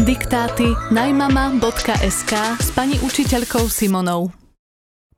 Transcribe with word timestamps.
Diktáty 0.00 0.64
najmama.sk 0.96 2.32
s 2.56 2.72
pani 2.72 2.96
učiteľkou 3.04 3.68
Simonou. 3.68 4.32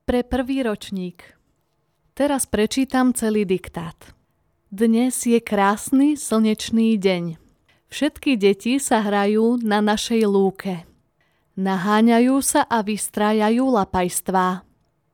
Pre 0.03 0.27
prvý 0.27 0.67
ročník. 0.67 1.23
Teraz 2.19 2.51
prečítam 2.51 3.15
celý 3.15 3.47
diktát. 3.47 3.95
Dnes 4.75 5.15
je 5.23 5.39
krásny 5.39 6.19
slnečný 6.19 6.99
deň. 6.99 7.39
Všetky 7.95 8.35
deti 8.35 8.83
sa 8.83 9.07
hrajú 9.07 9.63
na 9.63 9.79
našej 9.79 10.27
lúke. 10.27 10.83
Naháňajú 11.55 12.43
sa 12.43 12.67
a 12.67 12.83
vystrájajú 12.83 13.63
lapajstvá. 13.63 14.67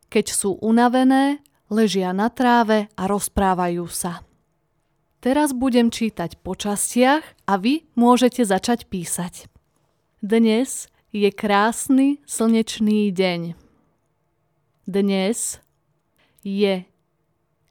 Keď 0.08 0.26
sú 0.32 0.56
unavené, 0.64 1.44
ležia 1.68 2.16
na 2.16 2.32
tráve 2.32 2.88
a 2.96 3.04
rozprávajú 3.04 3.84
sa. 3.92 4.24
Teraz 5.20 5.52
budem 5.52 5.92
čítať 5.92 6.40
po 6.40 6.56
častiach 6.56 7.20
a 7.44 7.60
vy 7.60 7.84
môžete 7.92 8.48
začať 8.48 8.88
písať. 8.88 9.57
Dnes 10.18 10.90
je 11.14 11.30
krásny 11.30 12.18
slnečný 12.26 13.14
deň. 13.14 13.54
Dnes 14.82 15.62
je 16.42 16.82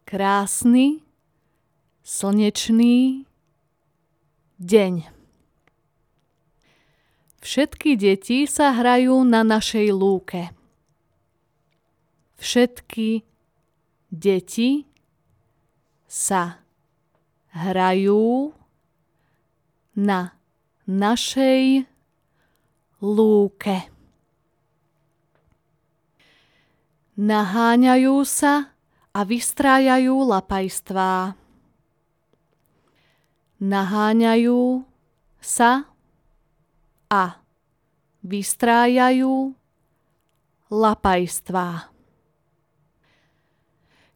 krásny 0.08 1.04
slnečný 2.08 3.28
deň. 4.64 4.94
Všetky 7.44 8.00
deti 8.00 8.48
sa 8.48 8.72
hrajú 8.80 9.28
na 9.28 9.44
našej 9.44 9.92
lúke. 9.92 10.48
Všetky 12.40 13.28
deti 14.08 14.88
sa 16.08 16.64
hrajú 17.52 18.56
na 20.00 20.32
našej 20.88 21.84
lúke. 21.84 21.97
Naháňajú 27.18 28.26
sa 28.26 28.74
a 29.14 29.20
vystrájajú 29.22 30.14
lapajstvá. 30.26 31.38
Naháňajú 33.58 34.86
sa 35.38 35.90
a 37.10 37.42
vystrájajú 38.26 39.54
lapajstvá. 40.70 41.94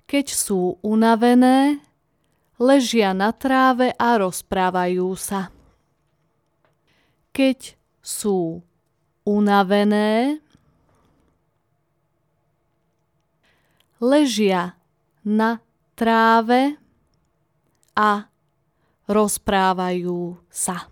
Keď 0.09 0.25
sú 0.29 0.81
unavené, 0.81 1.85
ležia 2.57 3.13
na 3.13 3.29
tráve 3.29 3.93
a 3.93 4.17
rozprávajú 4.17 5.09
sa. 5.17 5.53
Keď 7.29 7.77
sú 8.01 8.65
unavené, 9.31 10.43
ležia 14.03 14.75
na 15.23 15.63
tráve 15.95 16.75
a 17.95 18.27
rozprávajú 19.07 20.35
sa. 20.51 20.91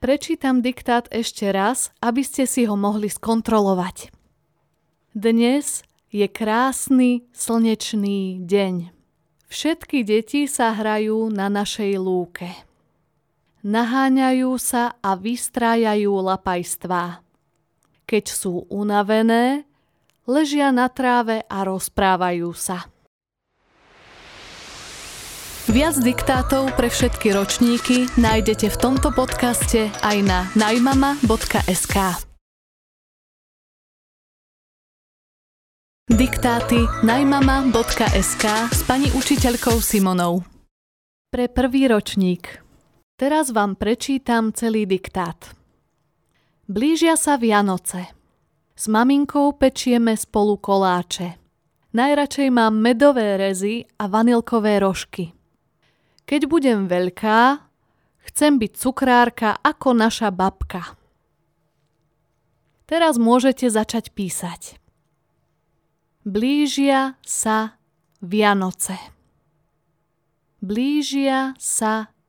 Prečítam 0.00 0.64
diktát 0.64 1.12
ešte 1.12 1.44
raz, 1.52 1.92
aby 2.00 2.24
ste 2.24 2.48
si 2.48 2.64
ho 2.64 2.72
mohli 2.72 3.12
skontrolovať. 3.12 4.08
Dnes 5.12 5.84
je 6.08 6.24
krásny 6.24 7.28
slnečný 7.36 8.40
deň. 8.40 8.96
Všetky 9.52 10.00
deti 10.00 10.48
sa 10.48 10.72
hrajú 10.72 11.28
na 11.28 11.52
našej 11.52 12.00
lúke. 12.00 12.69
Naháňajú 13.60 14.56
sa 14.56 14.96
a 15.04 15.12
vystrájajú 15.20 16.08
lapajstvá. 16.08 17.20
Keď 18.08 18.24
sú 18.32 18.64
unavené, 18.72 19.68
ležia 20.24 20.72
na 20.72 20.88
tráve 20.88 21.44
a 21.44 21.68
rozprávajú 21.68 22.56
sa. 22.56 22.88
Viac 25.68 26.02
diktátov 26.02 26.72
pre 26.74 26.88
všetky 26.88 27.36
ročníky 27.36 28.08
nájdete 28.16 28.72
v 28.72 28.76
tomto 28.80 29.12
podcaste 29.12 29.92
aj 30.02 30.16
na 30.24 30.48
najmama.sk. 30.56 31.96
Diktáty 36.10 36.80
najmama.sk 37.06 38.44
s 38.72 38.80
pani 38.82 39.14
učiteľkou 39.14 39.78
Simonou. 39.78 40.42
Pre 41.30 41.46
prvý 41.46 41.86
ročník. 41.86 42.69
Teraz 43.20 43.52
vám 43.52 43.76
prečítam 43.76 44.48
celý 44.48 44.88
diktát. 44.88 45.52
Blížia 46.64 47.20
sa 47.20 47.36
Vianoce. 47.36 48.08
S 48.72 48.88
maminkou 48.88 49.60
pečieme 49.60 50.16
spolu 50.16 50.56
koláče. 50.56 51.36
Najradšej 51.92 52.48
mám 52.48 52.80
medové 52.80 53.36
rezy 53.36 53.84
a 54.00 54.08
vanilkové 54.08 54.80
rožky. 54.80 55.36
Keď 56.24 56.48
budem 56.48 56.88
veľká, 56.88 57.60
chcem 58.24 58.56
byť 58.56 58.72
cukrárka 58.80 59.52
ako 59.60 59.92
naša 59.92 60.32
babka. 60.32 60.96
Teraz 62.88 63.20
môžete 63.20 63.68
začať 63.68 64.16
písať. 64.16 64.80
Blížia 66.24 67.20
sa 67.20 67.76
Vianoce. 68.24 68.96
Blížia 70.64 71.52
sa 71.60 72.08
Vianoce. 72.08 72.19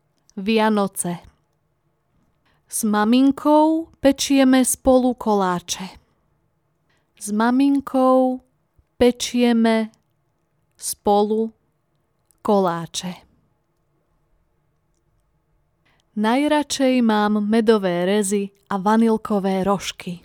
S 2.68 2.84
maminkou 2.84 3.92
pečieme 4.00 4.66
spolu 4.66 5.14
koláče. 5.14 5.88
S 7.19 7.31
maminkou 7.31 8.40
pečieme 8.97 9.91
spolu 10.78 11.53
koláče. 12.41 13.14
Najradšej 16.16 17.02
mám 17.02 17.40
medové 17.47 18.06
rezy 18.06 18.50
a 18.70 18.78
vanilkové 18.78 19.64
rožky. 19.64 20.20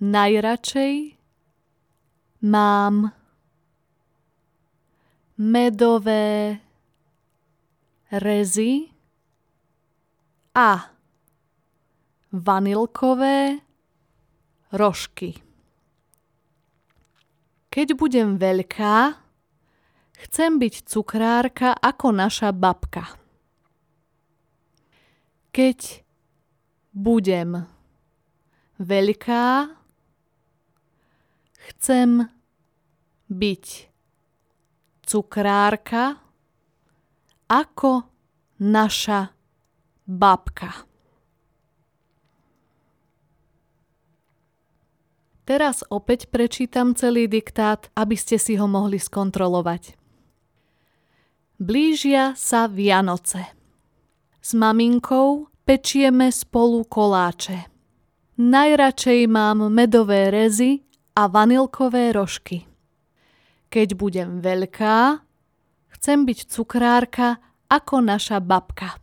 Najradšej 0.00 1.14
mám 2.42 3.12
medové 5.38 6.58
rezy 8.10 8.90
a 10.54 10.94
vanilkové 12.32 13.60
rožky. 14.72 15.40
Keď 17.70 17.88
budem 17.92 18.40
veľká, 18.40 19.20
chcem 20.24 20.50
byť 20.56 20.74
cukrárka 20.88 21.76
ako 21.76 22.08
naša 22.08 22.52
babka. 22.56 23.04
Keď 25.52 26.04
budem 26.96 27.68
veľká, 28.80 29.72
chcem 31.68 32.28
byť 33.28 33.64
cukrárka 35.04 36.25
ako 37.46 38.06
naša 38.62 39.30
babka. 40.06 40.86
Teraz 45.46 45.86
opäť 45.94 46.26
prečítam 46.26 46.98
celý 46.98 47.30
diktát, 47.30 47.86
aby 47.94 48.18
ste 48.18 48.34
si 48.34 48.58
ho 48.58 48.66
mohli 48.66 48.98
skontrolovať. 48.98 49.94
Blížia 51.62 52.34
sa 52.34 52.66
Vianoce. 52.66 53.46
S 54.42 54.58
maminkou 54.58 55.46
pečieme 55.62 56.34
spolu 56.34 56.82
koláče. 56.82 57.70
Najradšej 58.42 59.30
mám 59.30 59.70
medové 59.70 60.34
rezy 60.34 60.82
a 61.14 61.30
vanilkové 61.30 62.10
rožky. 62.10 62.66
Keď 63.70 63.88
budem 63.94 64.42
veľká, 64.42 65.22
chcem 65.94 66.18
byť 66.26 66.38
cukrárka 66.50 67.40
ako 67.66 68.02
naša 68.02 68.42
babka. 68.42 68.98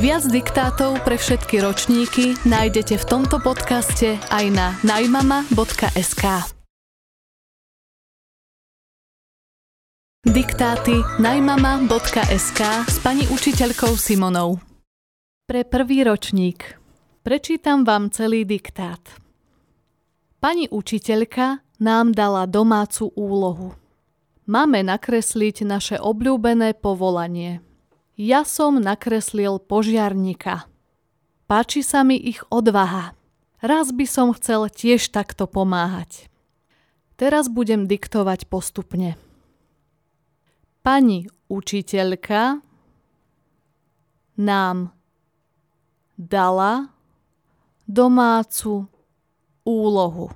Viac 0.00 0.24
diktátov 0.30 1.02
pre 1.02 1.18
všetky 1.18 1.60
ročníky 1.60 2.38
nájdete 2.48 2.96
v 2.96 3.04
tomto 3.04 3.42
podcaste 3.42 4.16
aj 4.30 4.44
na 4.54 4.66
najmama.sk. 4.86 6.24
Diktáty 10.20 10.96
najmama.sk 11.18 12.60
s 12.86 12.96
pani 13.02 13.24
učiteľkou 13.28 13.96
Simonou. 13.96 14.62
Pre 15.48 15.66
prvý 15.66 16.06
ročník 16.06 16.80
Prečítam 17.20 17.84
vám 17.84 18.08
celý 18.08 18.48
diktát. 18.48 19.00
Pani 20.40 20.72
učiteľka 20.72 21.60
nám 21.84 22.16
dala 22.16 22.48
domácu 22.48 23.12
úlohu. 23.12 23.79
Máme 24.50 24.82
nakresliť 24.82 25.62
naše 25.62 25.94
obľúbené 26.02 26.74
povolanie. 26.74 27.62
Ja 28.18 28.42
som 28.42 28.82
nakreslil 28.82 29.62
požiarníka. 29.62 30.66
Páči 31.46 31.86
sa 31.86 32.02
mi 32.02 32.18
ich 32.18 32.42
odvaha. 32.50 33.14
Raz 33.62 33.94
by 33.94 34.02
som 34.10 34.34
chcel 34.34 34.66
tiež 34.66 35.14
takto 35.14 35.46
pomáhať. 35.46 36.26
Teraz 37.14 37.46
budem 37.46 37.86
diktovať 37.86 38.50
postupne. 38.50 39.14
Pani 40.82 41.30
učiteľka 41.46 42.58
nám 44.34 44.90
dala 46.18 46.90
domácu 47.86 48.90
úlohu. 49.62 50.34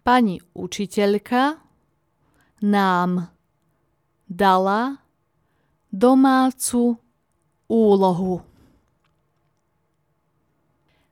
Pani 0.00 0.40
učiteľka 0.56 1.67
nám 2.60 3.30
dala 4.28 5.00
domácu 5.92 7.00
úlohu. 7.68 8.44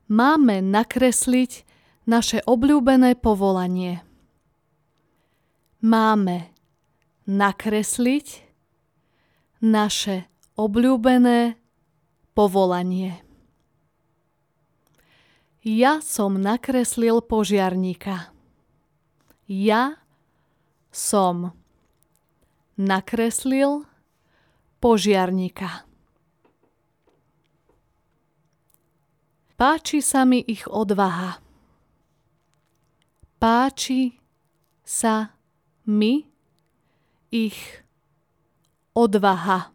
Máme 0.06 0.62
nakresliť 0.62 1.66
naše 2.06 2.38
obľúbené 2.46 3.18
povolanie. 3.18 4.06
Máme 5.82 6.54
nakresliť 7.26 8.46
naše 9.58 10.30
obľúbené 10.54 11.58
povolanie. 12.38 13.18
Ja 15.66 15.98
som 15.98 16.38
nakreslil 16.38 17.18
požiarníka. 17.26 18.30
Ja 19.50 19.98
som 20.96 21.52
nakreslil 22.80 23.84
požiarníka. 24.80 25.84
Páči 29.60 30.00
sa 30.00 30.24
mi 30.24 30.40
ich 30.40 30.64
odvaha. 30.64 31.36
Páči 33.36 34.16
sa 34.84 35.36
mi 35.84 36.24
ich 37.28 37.60
odvaha. 38.96 39.68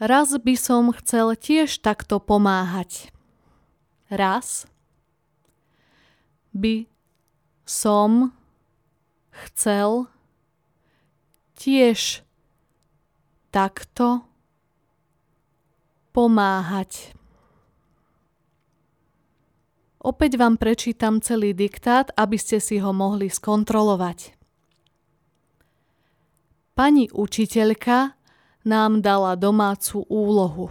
Raz 0.00 0.36
by 0.36 0.54
som 0.56 0.92
chcel 0.92 1.36
tiež 1.36 1.80
takto 1.80 2.20
pomáhať. 2.20 3.12
Raz 4.12 4.68
by 6.52 6.95
som 7.66 8.30
chcel 9.34 10.06
tiež 11.58 12.22
takto 13.50 14.22
pomáhať. 16.14 17.12
Opäť 19.98 20.38
vám 20.38 20.54
prečítam 20.54 21.18
celý 21.18 21.50
diktát, 21.50 22.14
aby 22.14 22.38
ste 22.38 22.62
si 22.62 22.78
ho 22.78 22.94
mohli 22.94 23.26
skontrolovať. 23.26 24.38
Pani 26.78 27.10
učiteľka 27.10 28.14
nám 28.62 29.02
dala 29.02 29.34
domácu 29.34 30.06
úlohu. 30.06 30.70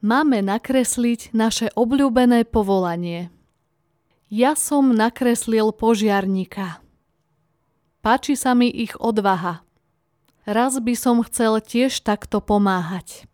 Máme 0.00 0.40
nakresliť 0.40 1.36
naše 1.36 1.68
obľúbené 1.76 2.48
povolanie– 2.48 3.28
ja 4.28 4.52
som 4.52 4.92
nakreslil 4.92 5.72
požiarníka. 5.72 6.80
Páči 8.04 8.36
sa 8.36 8.52
mi 8.52 8.68
ich 8.68 8.94
odvaha. 9.00 9.64
Raz 10.48 10.80
by 10.80 10.94
som 10.96 11.20
chcel 11.24 11.60
tiež 11.60 12.00
takto 12.00 12.40
pomáhať. 12.40 13.28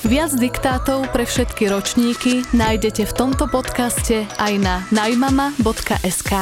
Viac 0.00 0.32
diktátov 0.32 1.12
pre 1.12 1.28
všetky 1.28 1.68
ročníky 1.68 2.40
nájdete 2.56 3.04
v 3.04 3.12
tomto 3.12 3.44
podcaste 3.52 4.24
aj 4.40 4.52
na 4.56 4.80
najmama.sk. 4.96 6.32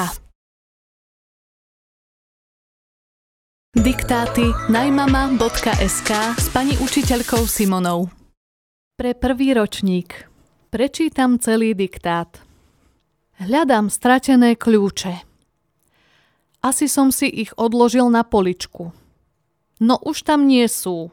Diktáty 3.75 4.47
najmama.sk 4.71 6.11
s 6.39 6.47
pani 6.55 6.79
učiteľkou 6.79 7.43
Simonou. 7.51 8.07
Pre 8.95 9.11
prvý 9.19 9.59
ročník 9.59 10.28
Prečítam 10.69 11.41
celý 11.41 11.73
diktát. 11.73 12.45
Hľadám 13.41 13.89
stratené 13.89 14.53
kľúče. 14.53 15.17
Asi 16.61 16.93
som 16.93 17.09
si 17.09 17.25
ich 17.25 17.57
odložil 17.57 18.13
na 18.13 18.21
poličku. 18.21 18.93
No 19.81 19.97
už 19.97 20.29
tam 20.29 20.45
nie 20.45 20.69
sú. 20.69 21.09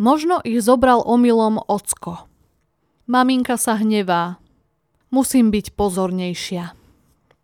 Možno 0.00 0.40
ich 0.40 0.64
zobral 0.64 1.04
omylom 1.04 1.60
ocko. 1.60 2.24
Maminka 3.04 3.60
sa 3.60 3.76
hnevá. 3.76 4.40
Musím 5.12 5.52
byť 5.52 5.76
pozornejšia. 5.76 6.72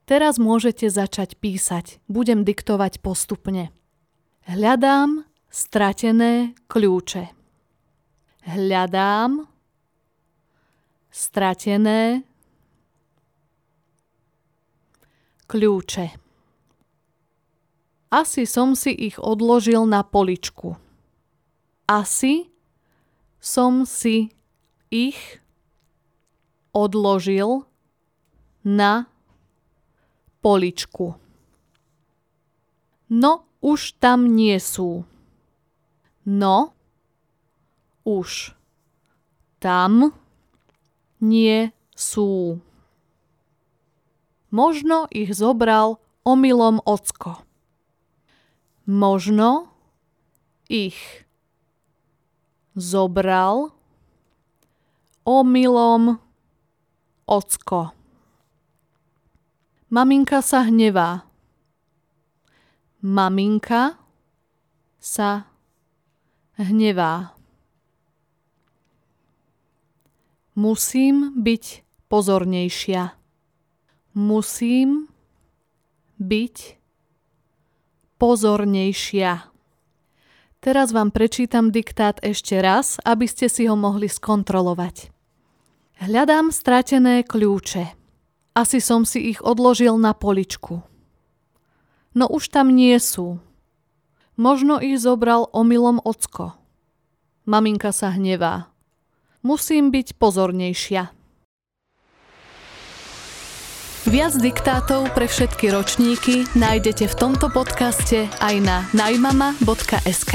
Teraz 0.09 0.41
môžete 0.41 0.89
začať 0.89 1.37
písať. 1.37 2.01
Budem 2.09 2.49
diktovať 2.49 3.05
postupne. 3.05 3.69
Hľadám 4.49 5.29
stratené 5.53 6.57
kľúče. 6.65 7.29
Hľadám 8.49 9.50
stratené 11.11 12.23
kľúče. 15.51 16.07
Asi 18.11 18.43
som 18.47 18.75
si 18.75 18.91
ich 18.95 19.19
odložil 19.19 19.87
na 19.87 20.03
poličku. 20.03 20.75
Asi 21.87 22.51
som 23.43 23.87
si 23.87 24.35
ich 24.91 25.39
odložil 26.75 27.67
na 28.63 29.07
poličku. 30.43 31.19
No, 33.11 33.47
už 33.59 33.99
tam 33.99 34.31
nie 34.39 34.59
sú. 34.63 35.03
No, 36.27 36.75
už 38.07 38.55
tam 39.59 40.15
nie 41.21 41.73
sú. 41.95 42.59
Možno 44.51 45.07
ich 45.13 45.31
zobral 45.37 46.03
omylom 46.27 46.83
ocko. 46.83 47.45
Možno 48.89 49.71
ich 50.67 50.99
zobral 52.75 53.71
omylom 55.23 56.19
ocko. 57.31 57.95
Maminka 59.91 60.43
sa 60.43 60.67
hnevá. 60.67 61.27
Maminka 63.03 63.99
sa 64.99 65.51
hnevá. 66.59 67.40
Musím 70.59 71.35
byť 71.39 71.65
pozornejšia. 72.11 73.15
Musím 74.19 75.07
byť 76.19 76.57
pozornejšia. 78.19 79.51
Teraz 80.61 80.93
vám 80.93 81.09
prečítam 81.09 81.73
diktát 81.73 82.21
ešte 82.21 82.61
raz, 82.61 83.01
aby 83.07 83.25
ste 83.25 83.49
si 83.49 83.65
ho 83.65 83.79
mohli 83.79 84.13
skontrolovať. 84.13 85.09
Hľadám 86.01 86.53
stratené 86.53 87.25
kľúče. 87.25 87.97
Asi 88.57 88.79
som 88.81 89.05
si 89.05 89.33
ich 89.33 89.41
odložil 89.41 89.97
na 89.97 90.13
poličku. 90.13 90.83
No 92.17 92.25
už 92.27 92.51
tam 92.51 92.73
nie 92.73 92.97
sú. 92.99 93.39
Možno 94.35 94.81
ich 94.81 94.99
zobral 94.99 95.47
omylom 95.53 96.01
ocko. 96.03 96.57
Maminka 97.45 97.93
sa 97.93 98.11
hnevá. 98.17 98.70
Musím 99.41 99.89
byť 99.89 100.21
pozornejšia. 100.21 101.03
Viac 104.11 104.35
diktátov 104.43 105.13
pre 105.13 105.29
všetky 105.29 105.71
ročníky 105.71 106.49
nájdete 106.59 107.07
v 107.07 107.15
tomto 107.15 107.47
podcaste 107.53 108.27
aj 108.41 108.55
na 108.61 108.85
najmama.sk. 108.91 110.35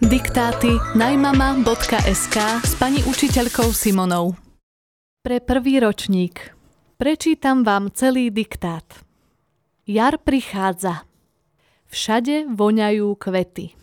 Diktáty 0.00 0.72
najmama.sk 0.96 2.36
s 2.64 2.72
pani 2.80 3.04
učiteľkou 3.04 3.68
Simonou. 3.76 4.34
Pre 5.20 5.38
prvý 5.44 5.84
ročník. 5.84 6.56
Prečítam 6.96 7.60
vám 7.60 7.92
celý 7.92 8.32
diktát. 8.32 8.88
Jar 9.84 10.16
prichádza. 10.16 11.04
Všade 11.92 12.48
voňajú 12.50 13.06
kvety. 13.20 13.79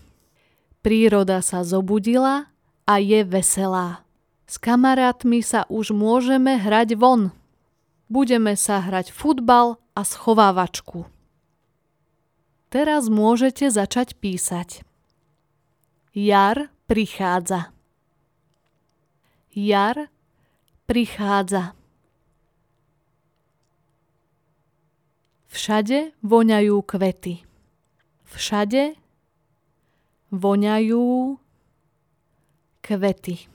Príroda 0.87 1.43
sa 1.43 1.67
zobudila 1.67 2.47
a 2.87 2.95
je 2.95 3.19
veselá. 3.27 4.07
S 4.47 4.55
kamarátmi 4.55 5.43
sa 5.43 5.67
už 5.67 5.91
môžeme 5.91 6.55
hrať 6.55 6.95
von. 6.95 7.35
Budeme 8.07 8.55
sa 8.55 8.79
hrať 8.79 9.11
futbal 9.11 9.83
a 9.91 10.07
schovávačku. 10.07 11.03
Teraz 12.71 13.11
môžete 13.11 13.67
začať 13.67 14.15
písať. 14.15 14.87
Jar 16.15 16.71
prichádza. 16.87 17.75
Jar 19.51 20.07
prichádza. 20.87 21.75
Všade 25.51 26.15
voňajú 26.23 26.79
kvety. 26.79 27.43
Všade 28.31 28.95
voňajú 30.31 31.37
kvety. 32.83 33.47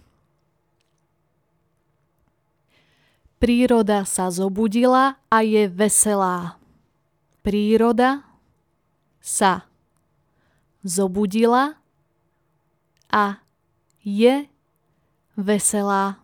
Príroda 3.42 4.06
sa 4.06 4.30
zobudila 4.30 5.18
a 5.26 5.42
je 5.42 5.66
veselá. 5.66 6.62
Príroda 7.42 8.22
sa 9.18 9.66
zobudila 10.86 11.74
a 13.10 13.42
je 14.06 14.46
veselá. 15.34 16.22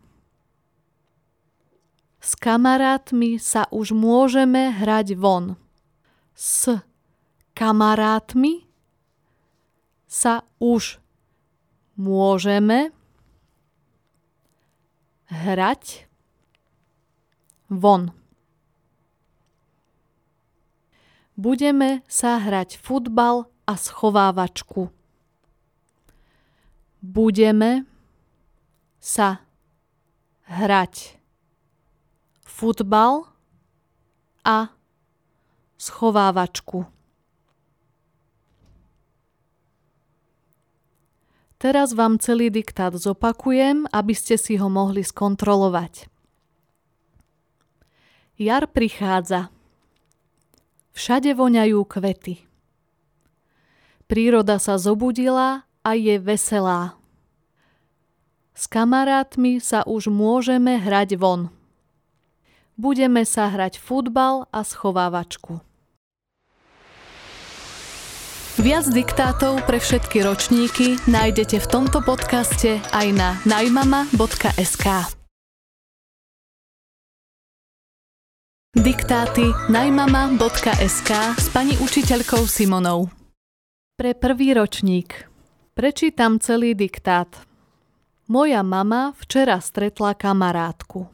S 2.23 2.39
kamarátmi 2.39 3.41
sa 3.41 3.67
už 3.75 3.97
môžeme 3.97 4.71
hrať 4.71 5.19
von. 5.19 5.59
S 6.39 6.71
kamarátmi 7.57 8.68
sa 10.09 10.43
už 10.57 10.99
môžeme 12.01 12.91
hrať 15.29 16.09
von. 17.69 18.17
Budeme 21.39 22.03
sa 22.09 22.41
hrať 22.41 22.81
futbal 22.81 23.47
a 23.69 23.77
schovávačku. 23.77 24.91
Budeme 26.99 27.87
sa 28.99 29.47
hrať 30.51 31.21
futbal 32.43 33.29
a 34.43 34.73
schovávačku. 35.79 36.98
Teraz 41.59 41.91
vám 41.91 42.23
celý 42.23 42.55
diktát 42.55 42.95
zopakujem, 42.95 43.91
aby 43.91 44.15
ste 44.15 44.39
si 44.39 44.55
ho 44.63 44.71
mohli 44.71 45.03
skontrolovať. 45.03 46.07
Jar 48.39 48.71
prichádza. 48.71 49.51
Všade 50.95 51.35
voňajú 51.35 51.83
kvety. 51.83 52.47
Príroda 54.07 54.63
sa 54.63 54.79
zobudila 54.79 55.67
a 55.83 55.91
je 55.99 56.15
veselá. 56.23 56.95
S 58.55 58.71
kamarátmi 58.71 59.59
sa 59.59 59.83
už 59.83 60.11
môžeme 60.15 60.79
hrať 60.79 61.19
von. 61.19 61.51
Budeme 62.79 63.27
sa 63.27 63.51
hrať 63.51 63.83
futbal 63.83 64.47
a 64.55 64.63
schovávačku. 64.63 65.68
Viac 68.59 68.91
diktátov 68.91 69.63
pre 69.71 69.79
všetky 69.79 70.19
ročníky 70.27 70.99
nájdete 71.07 71.63
v 71.63 71.67
tomto 71.71 72.03
podcaste 72.03 72.83
aj 72.91 73.07
na 73.15 73.39
najmama.sk. 73.47 75.15
Diktáty 78.75 79.47
najmama.sk 79.71 81.11
s 81.39 81.47
pani 81.55 81.79
učiteľkou 81.79 82.51
Simonou. 82.51 83.07
Pre 83.95 84.11
prvý 84.19 84.59
ročník. 84.59 85.31
Prečítam 85.79 86.43
celý 86.43 86.75
diktát. 86.75 87.31
Moja 88.27 88.67
mama 88.67 89.15
včera 89.23 89.63
stretla 89.63 90.19
kamarátku. 90.19 91.07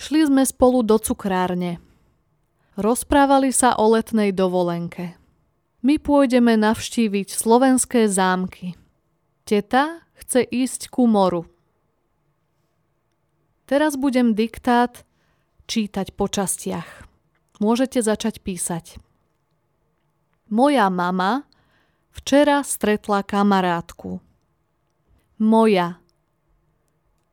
Šli 0.00 0.32
sme 0.32 0.48
spolu 0.48 0.80
do 0.80 0.96
cukrárne. 0.96 1.76
Rozprávali 2.80 3.52
sa 3.52 3.76
o 3.76 3.92
letnej 3.92 4.32
dovolenke. 4.32 5.20
My 5.84 6.00
pôjdeme 6.00 6.56
navštíviť 6.56 7.28
slovenské 7.28 8.08
zámky. 8.08 8.72
Teta 9.44 10.00
chce 10.16 10.40
ísť 10.48 10.88
ku 10.88 11.04
moru. 11.04 11.44
Teraz 13.68 14.00
budem 14.00 14.32
diktát 14.32 15.04
čítať 15.68 16.16
po 16.16 16.24
častiach. 16.24 17.04
Môžete 17.60 18.00
začať 18.00 18.40
písať. 18.40 18.96
Moja 20.48 20.88
mama 20.88 21.44
včera 22.16 22.64
stretla 22.64 23.20
kamarátku. 23.20 24.24
Moja 25.36 26.00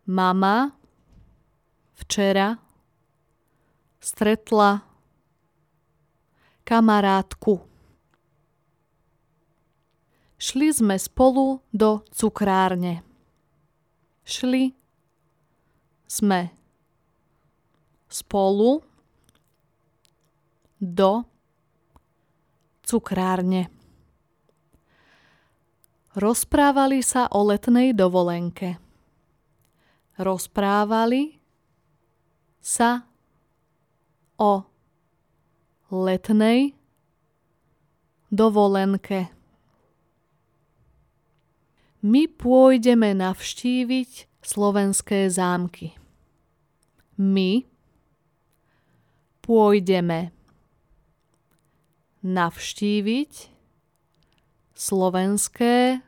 mama 0.04 0.76
včera 1.96 2.60
stretla 4.04 4.84
kamarátku. 6.68 7.71
Šli 10.42 10.74
sme 10.74 10.98
spolu 10.98 11.62
do 11.70 12.02
cukrárne. 12.10 13.06
Šli 14.26 14.74
sme 16.10 16.50
spolu 18.10 18.82
do 20.82 21.22
cukrárne. 22.82 23.70
Rozprávali 26.18 27.06
sa 27.06 27.30
o 27.30 27.46
letnej 27.46 27.94
dovolenke. 27.94 28.82
Rozprávali 30.18 31.38
sa 32.58 33.06
o 34.42 34.66
letnej 35.94 36.74
dovolenke. 38.34 39.41
My 42.02 42.26
pôjdeme 42.26 43.14
navštíviť 43.14 44.42
slovenské 44.42 45.30
zámky. 45.30 45.94
My 47.22 47.62
pôjdeme 49.46 50.34
navštíviť 52.26 53.34
slovenské 54.74 56.02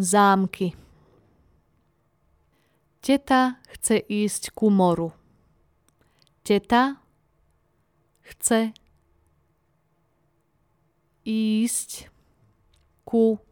zámky. 0.00 0.72
Teta 3.04 3.60
chce 3.76 4.00
ísť 4.08 4.56
ku 4.56 4.72
moru. 4.72 5.12
Teta 6.48 6.96
chce 8.24 8.72
ísť 11.28 12.08
ku 13.04 13.36
moru. 13.36 13.47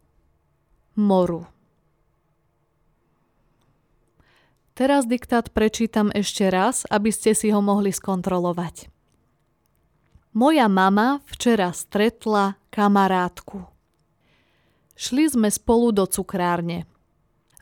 Teraz 4.76 5.08
diktát 5.08 5.48
prečítam 5.52 6.12
ešte 6.12 6.52
raz, 6.52 6.84
aby 6.92 7.08
ste 7.08 7.32
si 7.32 7.48
ho 7.48 7.64
mohli 7.64 7.96
skontrolovať. 7.96 8.92
Moja 10.36 10.68
mama 10.68 11.24
včera 11.32 11.72
stretla 11.72 12.60
kamarátku. 12.68 13.64
Šli 14.92 15.32
sme 15.32 15.48
spolu 15.48 15.96
do 15.96 16.04
cukrárne. 16.04 16.84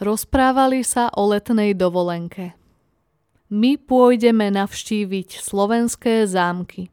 Rozprávali 0.03 0.83
sa 0.83 1.07
o 1.14 1.31
letnej 1.31 1.79
dovolenke. 1.79 2.59
My 3.47 3.79
pôjdeme 3.79 4.50
navštíviť 4.50 5.38
slovenské 5.38 6.26
zámky. 6.26 6.91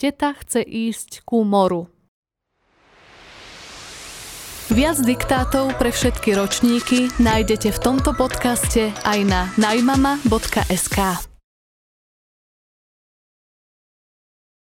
Teta 0.00 0.32
chce 0.32 0.64
ísť 0.64 1.28
ku 1.28 1.44
moru. 1.44 1.92
Viac 4.68 5.00
diktátov 5.00 5.80
pre 5.80 5.88
všetky 5.88 6.36
ročníky 6.36 7.08
nájdete 7.16 7.72
v 7.72 7.78
tomto 7.80 8.12
podcaste 8.12 8.92
aj 9.00 9.18
na 9.24 9.48
najmama.sk. 9.56 11.24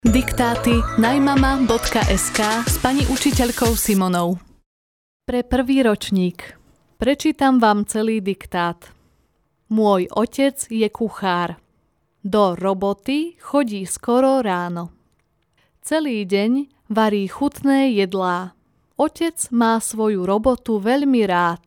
Diktáty 0.01 0.81
najmama.sk 0.97 2.39
s 2.65 2.75
pani 2.81 3.05
učiteľkou 3.05 3.77
Simonou. 3.77 4.41
Pre 5.29 5.45
prvý 5.45 5.85
ročník 5.85 6.57
Prečítam 6.97 7.61
vám 7.61 7.85
celý 7.85 8.17
diktát. 8.17 8.89
Môj 9.69 10.09
otec 10.09 10.57
je 10.73 10.89
kuchár. 10.89 11.61
Do 12.25 12.57
roboty 12.57 13.37
chodí 13.37 13.85
skoro 13.85 14.41
ráno. 14.41 14.89
Celý 15.85 16.25
deň 16.25 16.65
varí 16.89 17.29
chutné 17.29 17.93
jedlá. 17.93 18.57
Otec 18.93 19.49
má 19.49 19.81
svoju 19.81 20.21
robotu 20.21 20.77
veľmi 20.77 21.25
rád. 21.25 21.65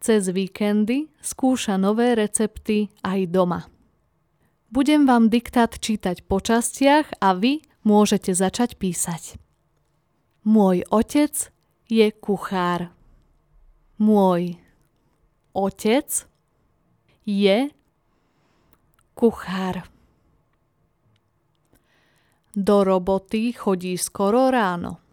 Cez 0.00 0.32
víkendy 0.32 1.12
skúša 1.20 1.76
nové 1.76 2.16
recepty 2.16 2.88
aj 3.04 3.28
doma. 3.28 3.68
Budem 4.72 5.04
vám 5.04 5.28
diktát 5.28 5.76
čítať 5.76 6.24
po 6.24 6.40
častiach 6.40 7.20
a 7.20 7.36
vy 7.36 7.60
môžete 7.84 8.32
začať 8.32 8.80
písať. 8.80 9.36
Môj 10.48 10.88
otec 10.88 11.52
je 11.92 12.08
kuchár. 12.16 12.88
Môj 14.00 14.56
otec 15.52 16.08
je 17.28 17.58
kuchár. 19.12 19.84
Do 22.56 22.80
roboty 22.80 23.52
chodí 23.52 24.00
skoro 24.00 24.48
ráno. 24.48 25.09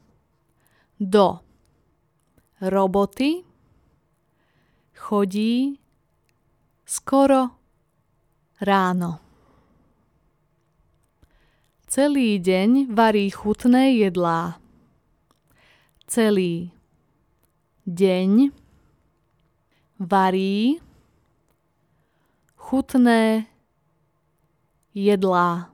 Do 1.00 1.40
roboty 2.62 3.46
chodí 4.98 5.78
skoro 6.86 7.50
ráno. 8.62 9.22
Celý 11.88 12.42
deň 12.42 12.90
varí 12.90 13.30
chutné 13.30 13.94
jedlá. 13.94 14.58
Celý 16.10 16.74
deň 17.86 18.50
varí 20.02 20.82
chutné 22.58 23.46
jedlá. 24.98 25.70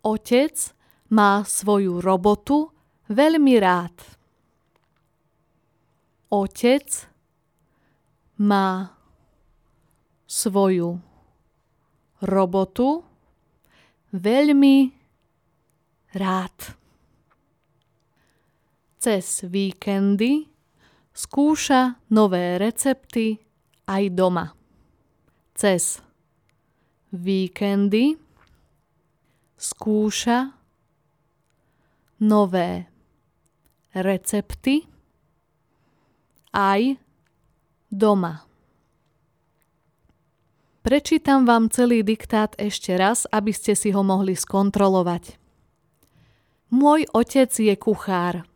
Otec 0.00 0.77
má 1.08 1.44
svoju 1.44 2.04
robotu 2.04 2.68
veľmi 3.08 3.54
rád. 3.56 3.96
Otec 6.28 7.08
má 8.36 8.92
svoju 10.28 11.00
robotu 12.20 13.00
veľmi 14.12 14.92
rád. 16.12 16.76
Cez 18.98 19.46
víkendy 19.48 20.44
skúša 21.14 21.96
nové 22.12 22.60
recepty 22.60 23.40
aj 23.88 24.04
doma. 24.12 24.52
Cez 25.56 26.02
víkendy 27.14 28.18
skúša 29.56 30.57
nové 32.20 32.86
recepty 33.94 34.86
aj 36.52 36.98
doma. 37.90 38.44
Prečítam 40.82 41.44
vám 41.44 41.68
celý 41.68 42.00
diktát 42.00 42.56
ešte 42.56 42.96
raz, 42.96 43.28
aby 43.28 43.52
ste 43.52 43.76
si 43.76 43.92
ho 43.92 44.00
mohli 44.00 44.32
skontrolovať. 44.32 45.36
Môj 46.72 47.04
otec 47.12 47.52
je 47.52 47.74
kuchár. 47.76 48.48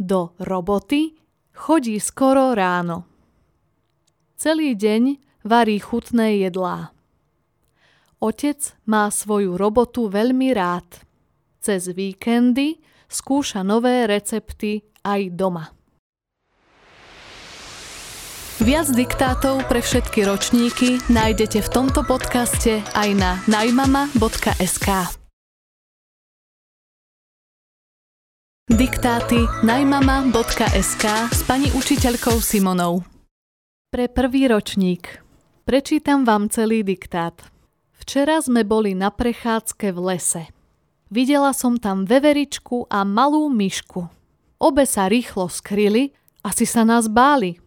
Do 0.00 0.34
roboty 0.42 1.14
chodí 1.54 2.00
skoro 2.02 2.56
ráno. 2.56 3.06
Celý 4.34 4.72
deň 4.74 5.20
varí 5.44 5.76
chutné 5.78 6.40
jedlá. 6.40 6.90
Otec 8.20 8.76
má 8.88 9.08
svoju 9.12 9.56
robotu 9.56 10.08
veľmi 10.08 10.52
rád. 10.56 11.04
Cez 11.60 11.92
víkendy 11.92 12.80
skúša 13.04 13.60
nové 13.60 14.08
recepty 14.08 14.80
aj 15.04 15.36
doma. 15.36 15.68
Viac 18.60 18.92
diktátov 18.92 19.64
pre 19.68 19.80
všetky 19.80 20.24
ročníky 20.24 21.00
nájdete 21.08 21.64
v 21.64 21.68
tomto 21.68 22.04
podcaste 22.04 22.84
aj 22.92 23.08
na 23.16 23.40
najmama.sk. 23.48 24.88
Diktáty 28.68 29.44
najmama.sk 29.60 31.04
s 31.32 31.40
pani 31.44 31.72
učiteľkou 31.72 32.36
Simonou. 32.40 33.04
Pre 33.88 34.06
prvý 34.08 34.48
ročník. 34.48 35.24
Prečítam 35.64 36.24
vám 36.24 36.48
celý 36.48 36.84
diktát. 36.84 37.36
Včera 38.00 38.40
sme 38.40 38.64
boli 38.64 38.96
na 38.96 39.12
prechádzke 39.12 39.92
v 39.92 39.98
lese. 40.00 40.59
Videla 41.10 41.50
som 41.50 41.76
tam 41.76 42.06
veveričku 42.06 42.86
a 42.86 43.02
malú 43.02 43.50
myšku. 43.50 44.06
Obe 44.62 44.86
sa 44.86 45.10
rýchlo 45.10 45.50
skryli, 45.50 46.14
asi 46.46 46.64
sa 46.64 46.86
nás 46.86 47.10
báli, 47.10 47.58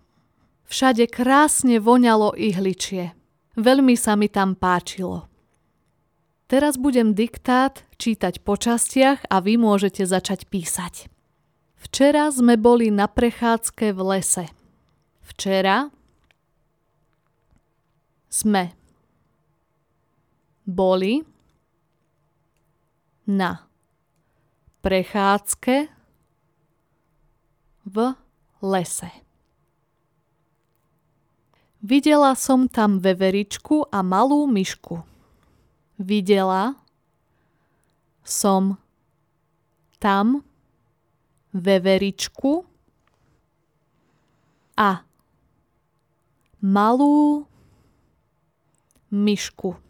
Všade 0.74 1.06
krásne 1.06 1.78
voňalo 1.78 2.34
ihličie. 2.34 3.14
Veľmi 3.54 3.94
sa 3.94 4.18
mi 4.18 4.26
tam 4.26 4.58
páčilo. 4.58 5.30
Teraz 6.50 6.82
budem 6.82 7.14
diktát 7.14 7.86
čítať 8.02 8.42
po 8.42 8.58
častiach 8.58 9.30
a 9.30 9.38
vy 9.38 9.62
môžete 9.62 10.02
začať 10.06 10.50
písať. 10.50 11.14
Včera 11.78 12.26
sme 12.34 12.58
boli 12.58 12.90
na 12.90 13.06
prechádzke 13.06 13.94
v 13.94 14.00
lese. 14.02 14.46
Včera 15.22 15.94
sme 18.34 18.74
boli 20.66 21.22
na 23.28 23.68
prechádzke 24.82 25.88
v 27.86 27.98
lese. 28.62 29.12
Videla 31.84 32.32
som 32.40 32.72
tam 32.72 33.04
veveričku 33.04 33.92
a 33.92 34.00
malú 34.00 34.48
myšku. 34.48 35.04
Videla 36.00 36.80
som 38.24 38.80
tam 40.00 40.48
veveričku 41.52 42.64
a 44.80 45.04
malú 46.64 47.44
myšku. 49.12 49.83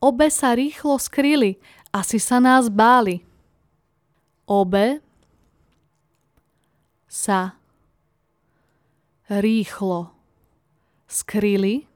Obe 0.00 0.28
sa 0.28 0.52
rýchlo 0.52 1.00
skryli, 1.00 1.56
asi 1.88 2.20
sa 2.20 2.36
nás 2.36 2.68
báli. 2.68 3.24
Obe 4.46 5.00
sa 7.08 7.56
rýchlo 9.26 10.12
skryli, 11.08 11.88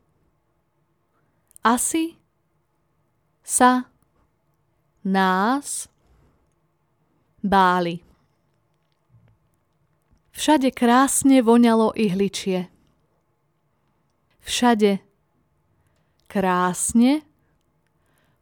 asi 1.61 2.17
sa 3.45 3.93
nás 5.05 5.87
báli. 7.45 8.01
Všade 10.33 10.73
krásne 10.73 11.45
voňalo 11.45 11.93
ihličie. 12.01 12.73
Všade 14.41 15.05
krásne 16.25 17.29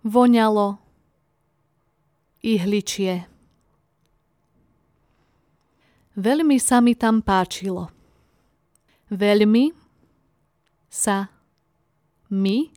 voňalo 0.03 0.79
ihličie. 2.43 3.27
Veľmi 6.19 6.59
sa 6.59 6.83
mi 6.83 6.99
tam 6.99 7.23
páčilo. 7.23 7.91
Veľmi 9.09 9.71
sa 10.91 11.31
mi 12.35 12.75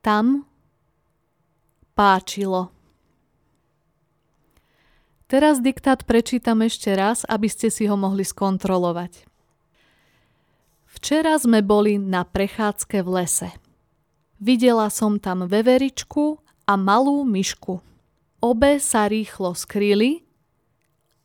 tam 0.00 0.48
páčilo. 1.92 2.72
Teraz 5.28 5.60
diktát 5.60 6.08
prečítam 6.08 6.64
ešte 6.64 6.88
raz, 6.96 7.28
aby 7.28 7.52
ste 7.52 7.68
si 7.68 7.84
ho 7.84 8.00
mohli 8.00 8.24
skontrolovať. 8.24 9.28
Včera 10.88 11.36
sme 11.36 11.60
boli 11.60 12.00
na 12.00 12.24
prechádzke 12.24 13.04
v 13.04 13.08
lese. 13.12 13.67
Videla 14.38 14.86
som 14.86 15.18
tam 15.18 15.50
veveričku 15.50 16.38
a 16.66 16.78
malú 16.78 17.26
myšku. 17.26 17.82
Obe 18.38 18.78
sa 18.78 19.10
rýchlo 19.10 19.50
skryli, 19.58 20.22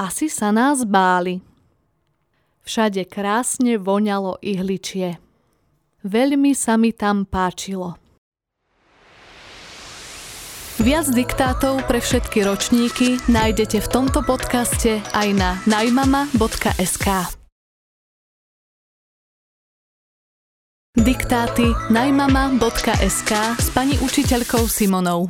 asi 0.02 0.34
sa 0.34 0.49
nás 0.49 0.82
báli. 0.82 1.45
Všade 2.65 3.06
krásne 3.06 3.78
voňalo 3.78 4.41
ihličie. 4.41 5.21
Veľmi 6.02 6.58
sa 6.58 6.73
mi 6.76 6.89
tam 6.89 7.30
páčilo. 7.30 8.02
Viac 10.82 11.06
diktátov 11.13 11.86
pre 11.86 12.02
všetky 12.02 12.43
ročníky 12.43 13.21
nájdete 13.30 13.78
v 13.78 13.88
tomto 13.88 14.26
podcaste 14.26 14.99
aj 15.13 15.28
na 15.38 15.62
najmama.sk. 15.69 17.42
Diktáty 20.93 21.73
najmama.sk 21.89 23.32
s 23.58 23.73
pani 23.73 23.97
učiteľkou 23.97 24.69
Simonou. 24.69 25.25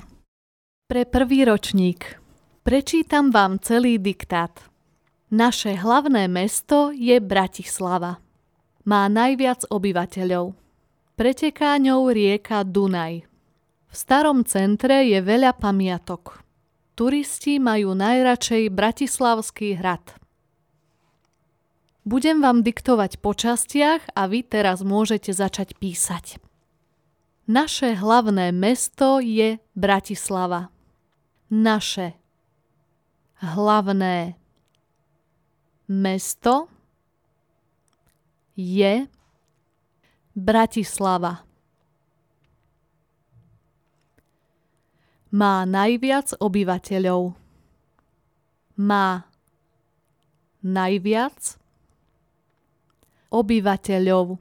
Pre 0.92 1.08
prvý 1.08 1.48
ročník. 1.48 2.20
Prečítam 2.68 3.32
vám 3.32 3.64
celý 3.64 3.96
diktát. 3.96 4.52
Naše 5.32 5.80
hlavné 5.80 6.28
mesto 6.28 6.92
je 6.92 7.16
Bratislava. 7.24 8.20
Má 8.84 9.08
najviac 9.08 9.64
obyvateľov. 9.72 10.52
Preteká 11.16 11.80
ňou 11.80 12.12
rieka 12.12 12.68
Dunaj. 12.68 13.24
V 13.88 13.94
starom 13.96 14.44
centre 14.44 15.08
je 15.08 15.24
veľa 15.24 15.56
pamiatok. 15.56 16.44
Turisti 16.92 17.64
majú 17.64 17.96
najradšej 17.96 18.68
Bratislavský 18.68 19.80
hrad. 19.80 20.23
Budem 22.04 22.44
vám 22.44 22.68
diktovať 22.68 23.24
po 23.24 23.32
častiach 23.32 24.12
a 24.12 24.28
vy 24.28 24.44
teraz 24.44 24.84
môžete 24.84 25.32
začať 25.32 25.80
písať. 25.80 26.36
Naše 27.48 27.96
hlavné 27.96 28.52
mesto 28.52 29.24
je 29.24 29.56
Bratislava. 29.72 30.68
Naše 31.48 32.20
hlavné 33.40 34.36
mesto 35.88 36.68
je 38.60 39.08
Bratislava. 40.36 41.48
Má 45.32 45.64
najviac 45.64 46.36
obyvateľov. 46.36 47.32
Má 48.76 49.24
najviac 50.60 51.63
obyvateľov. 53.34 54.38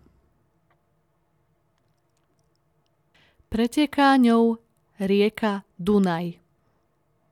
Preteká 3.48 4.20
ňou 4.20 4.60
rieka 5.00 5.64
Dunaj. 5.80 6.36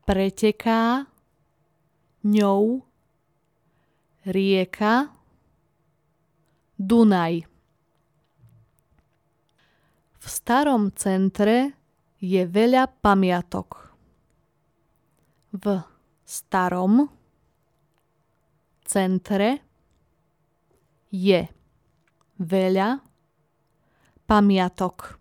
Preteká 0.08 1.04
ňou 2.24 2.80
rieka 4.24 5.12
Dunaj. 6.80 7.44
V 10.20 10.26
starom 10.28 10.92
centre 10.96 11.76
je 12.20 12.42
veľa 12.44 12.88
pamiatok. 13.00 13.88
V 15.56 15.64
starom 16.24 17.08
centre 18.84 19.69
je 21.10 21.46
veľa 22.38 23.02
pamiatok. 24.24 25.18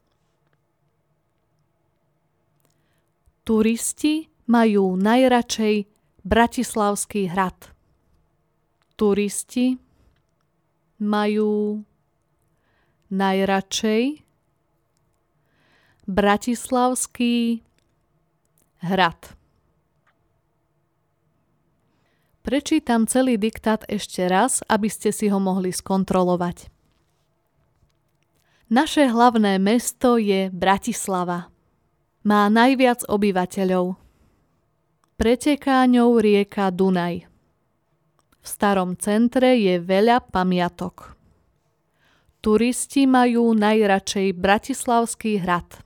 Turisti 3.44 4.30
majú 4.46 4.94
najradšej 4.94 5.90
Bratislavský 6.22 7.34
hrad. 7.34 7.74
Turisti 8.94 9.82
majú 11.02 11.82
najradšej 13.10 14.22
Bratislavský 16.06 17.66
hrad. 18.86 19.39
Prečítam 22.50 23.06
celý 23.06 23.38
diktát 23.38 23.86
ešte 23.86 24.26
raz, 24.26 24.66
aby 24.66 24.90
ste 24.90 25.14
si 25.14 25.30
ho 25.30 25.38
mohli 25.38 25.70
skontrolovať. 25.70 26.66
Naše 28.74 29.06
hlavné 29.06 29.62
mesto 29.62 30.18
je 30.18 30.50
Bratislava. 30.50 31.54
Má 32.26 32.50
najviac 32.50 33.06
obyvateľov. 33.06 34.02
Preteká 35.14 35.86
ňou 35.86 36.18
rieka 36.18 36.74
Dunaj. 36.74 37.30
V 38.42 38.46
starom 38.50 38.98
centre 38.98 39.54
je 39.54 39.78
veľa 39.78 40.34
pamiatok. 40.34 41.14
Turisti 42.42 43.06
majú 43.06 43.54
najradšej 43.54 44.34
Bratislavský 44.34 45.38
hrad. 45.38 45.86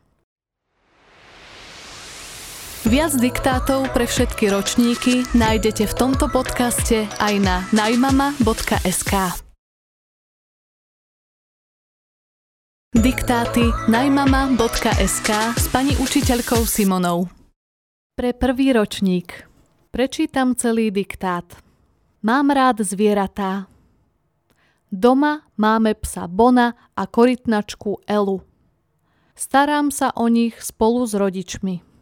Viac 2.84 3.16
diktátov 3.16 3.96
pre 3.96 4.04
všetky 4.04 4.52
ročníky 4.52 5.24
nájdete 5.32 5.88
v 5.88 5.94
tomto 5.96 6.28
podcaste 6.28 7.08
aj 7.16 7.34
na 7.40 7.64
najmama.sk. 7.72 9.40
Diktáty 12.92 13.72
najmama.sk 13.88 15.30
s 15.56 15.66
pani 15.72 15.96
učiteľkou 15.96 16.68
Simonou. 16.68 17.32
Pre 18.20 18.36
prvý 18.36 18.76
ročník. 18.76 19.48
Prečítam 19.96 20.52
celý 20.52 20.92
diktát. 20.92 21.48
Mám 22.20 22.52
rád 22.52 22.84
zvieratá. 22.84 23.72
Doma 24.92 25.48
máme 25.56 25.96
psa 26.04 26.28
Bona 26.28 26.76
a 27.00 27.08
korytnačku 27.08 28.04
Elu. 28.04 28.44
Starám 29.40 29.88
sa 29.88 30.12
o 30.20 30.28
nich 30.28 30.60
spolu 30.60 31.08
s 31.08 31.16
rodičmi. 31.16 31.93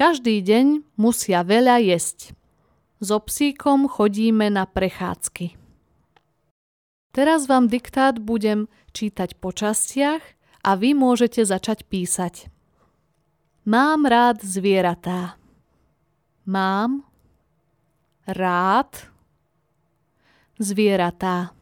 Každý 0.00 0.40
deň 0.40 0.96
musia 0.96 1.44
veľa 1.44 1.76
jesť. 1.84 2.32
So 3.04 3.20
psíkom 3.20 3.84
chodíme 3.84 4.48
na 4.48 4.64
prechádzky. 4.64 5.60
Teraz 7.12 7.44
vám 7.44 7.68
diktát 7.68 8.16
budem 8.16 8.64
čítať 8.96 9.36
po 9.36 9.52
častiach 9.52 10.24
a 10.64 10.70
vy 10.80 10.96
môžete 10.96 11.44
začať 11.44 11.84
písať. 11.84 12.48
Mám 13.68 14.08
rád 14.08 14.40
zvieratá. 14.40 15.36
Mám 16.48 17.04
rád 18.24 19.04
zvieratá. 20.56 21.52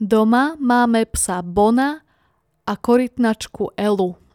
Doma 0.00 0.56
máme 0.56 1.04
psa 1.12 1.44
Bona 1.44 2.00
a 2.64 2.72
korytnačku 2.72 3.76
Elu. 3.76 4.25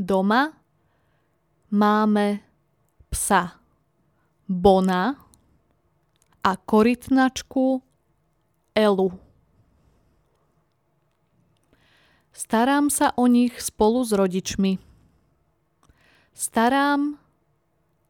Doma 0.00 0.56
máme 1.70 2.40
psa 3.12 3.60
Bona 4.48 5.12
a 6.40 6.56
korytnačku 6.56 7.84
Elu. 8.72 9.12
Starám 12.32 12.88
sa 12.88 13.12
o 13.12 13.28
nich 13.28 13.60
spolu 13.60 14.00
s 14.00 14.16
rodičmi. 14.16 14.80
Starám 16.32 17.20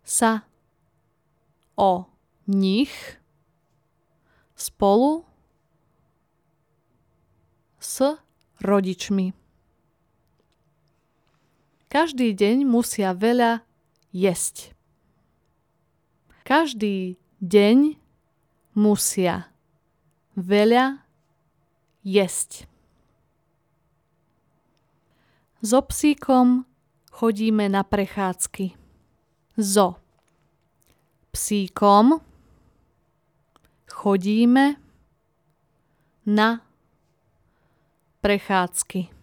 sa 0.06 0.46
o 1.74 2.06
nich 2.46 3.18
spolu 4.54 5.26
s 7.82 8.14
rodičmi. 8.62 9.39
Každý 11.90 12.38
deň 12.38 12.70
musia 12.70 13.10
veľa 13.10 13.66
jesť. 14.14 14.70
Každý 16.46 17.18
deň 17.42 17.98
musia 18.78 19.50
veľa 20.38 21.02
jesť. 22.06 22.70
So 25.60 25.82
psíkom 25.82 26.62
chodíme 27.10 27.66
na 27.66 27.82
prechádzky. 27.82 28.78
So 29.58 29.98
psíkom 31.34 32.22
chodíme 33.90 34.78
na 36.22 36.62
prechádzky. 38.22 39.19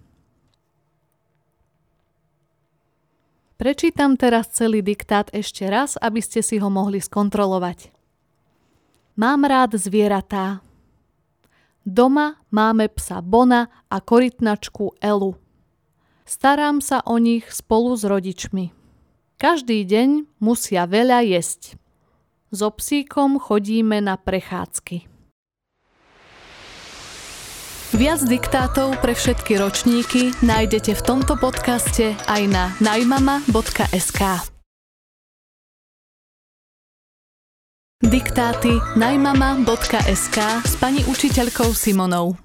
Prečítam 3.58 4.14
teraz 4.22 4.54
celý 4.54 4.86
diktát 4.86 5.34
ešte 5.34 5.66
raz, 5.66 5.98
aby 5.98 6.22
ste 6.22 6.46
si 6.46 6.62
ho 6.62 6.70
mohli 6.70 7.02
skontrolovať. 7.02 7.90
Mám 9.18 9.50
rád 9.50 9.82
zvieratá. 9.82 10.62
Doma 11.82 12.38
máme 12.54 12.86
psa 12.94 13.18
Bona 13.26 13.66
a 13.90 13.98
korytnačku 13.98 15.02
Elu. 15.02 15.34
Starám 16.22 16.86
sa 16.86 17.02
o 17.02 17.18
nich 17.18 17.50
spolu 17.50 17.98
s 17.98 18.06
rodičmi. 18.06 18.78
Každý 19.42 19.90
deň 19.90 20.38
musia 20.38 20.86
veľa 20.86 21.26
jesť. 21.26 21.82
So 22.54 22.70
psíkom 22.70 23.42
chodíme 23.42 23.98
na 24.06 24.22
prechádzky. 24.22 25.17
Viac 27.96 28.20
diktátov 28.28 29.00
pre 29.00 29.16
všetky 29.16 29.64
ročníky 29.64 30.36
nájdete 30.44 30.92
v 30.92 31.02
tomto 31.08 31.40
podcaste 31.40 32.20
aj 32.28 32.44
na 32.52 32.76
najmama.sk. 32.84 34.22
Diktáty 38.04 38.76
najmama.sk 39.00 40.38
s 40.68 40.74
pani 40.76 41.00
učiteľkou 41.08 41.72
Simonou. 41.72 42.36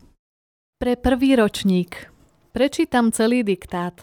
Pre 0.79 0.95
prvý 0.95 1.35
ročník. 1.35 2.07
Prečítam 2.55 3.11
celý 3.11 3.43
diktát. 3.43 3.99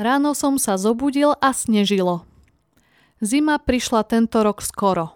Ráno 0.00 0.32
som 0.32 0.56
sa 0.56 0.80
zobudil 0.80 1.36
a 1.36 1.52
snežilo. 1.52 2.24
Zima 3.20 3.60
prišla 3.60 4.08
tento 4.08 4.40
rok 4.40 4.64
skoro. 4.64 5.12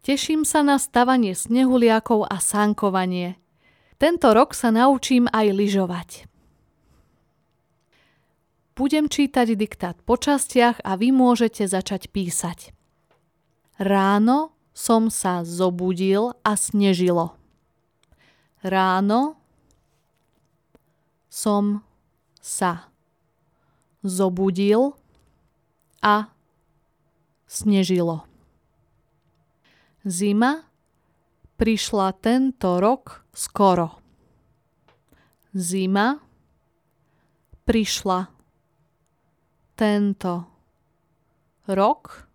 Teším 0.00 0.48
sa 0.48 0.64
na 0.64 0.80
stavanie 0.80 1.36
snehuliakov 1.36 2.24
a 2.24 2.40
sánkovanie– 2.40 3.36
Tento 4.02 4.34
rok 4.34 4.50
sa 4.50 4.74
naučím 4.74 5.30
aj 5.30 5.46
lyžovať. 5.54 6.10
Budem 8.74 9.06
čítať 9.06 9.54
diktát 9.54 9.94
po 10.02 10.18
častiach 10.18 10.82
a 10.82 10.98
vy 10.98 11.14
môžete 11.14 11.62
začať 11.70 12.10
písať. 12.10 12.74
Ráno 13.78 14.58
som 14.74 15.06
sa 15.06 15.46
zobudil 15.46 16.34
a 16.42 16.58
snežilo. 16.58 17.38
Ráno 18.66 19.38
som 21.30 21.86
sa 22.42 22.90
zobudil 24.02 24.98
a 26.02 26.26
snežilo. 27.46 28.26
Zima 30.02 30.71
prišla 31.56 32.12
tento 32.18 32.80
rok 32.80 33.24
skoro. 33.32 34.00
Zima 35.52 36.16
prišla 37.64 38.32
tento 39.76 40.32
rok 41.68 42.26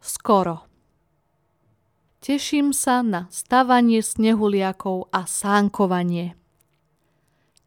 skoro. 0.00 0.64
Teším 2.20 2.76
sa 2.76 3.00
na 3.00 3.32
stavanie 3.32 4.04
snehuliakov 4.04 5.08
a 5.08 5.24
sánkovanie. 5.24 6.36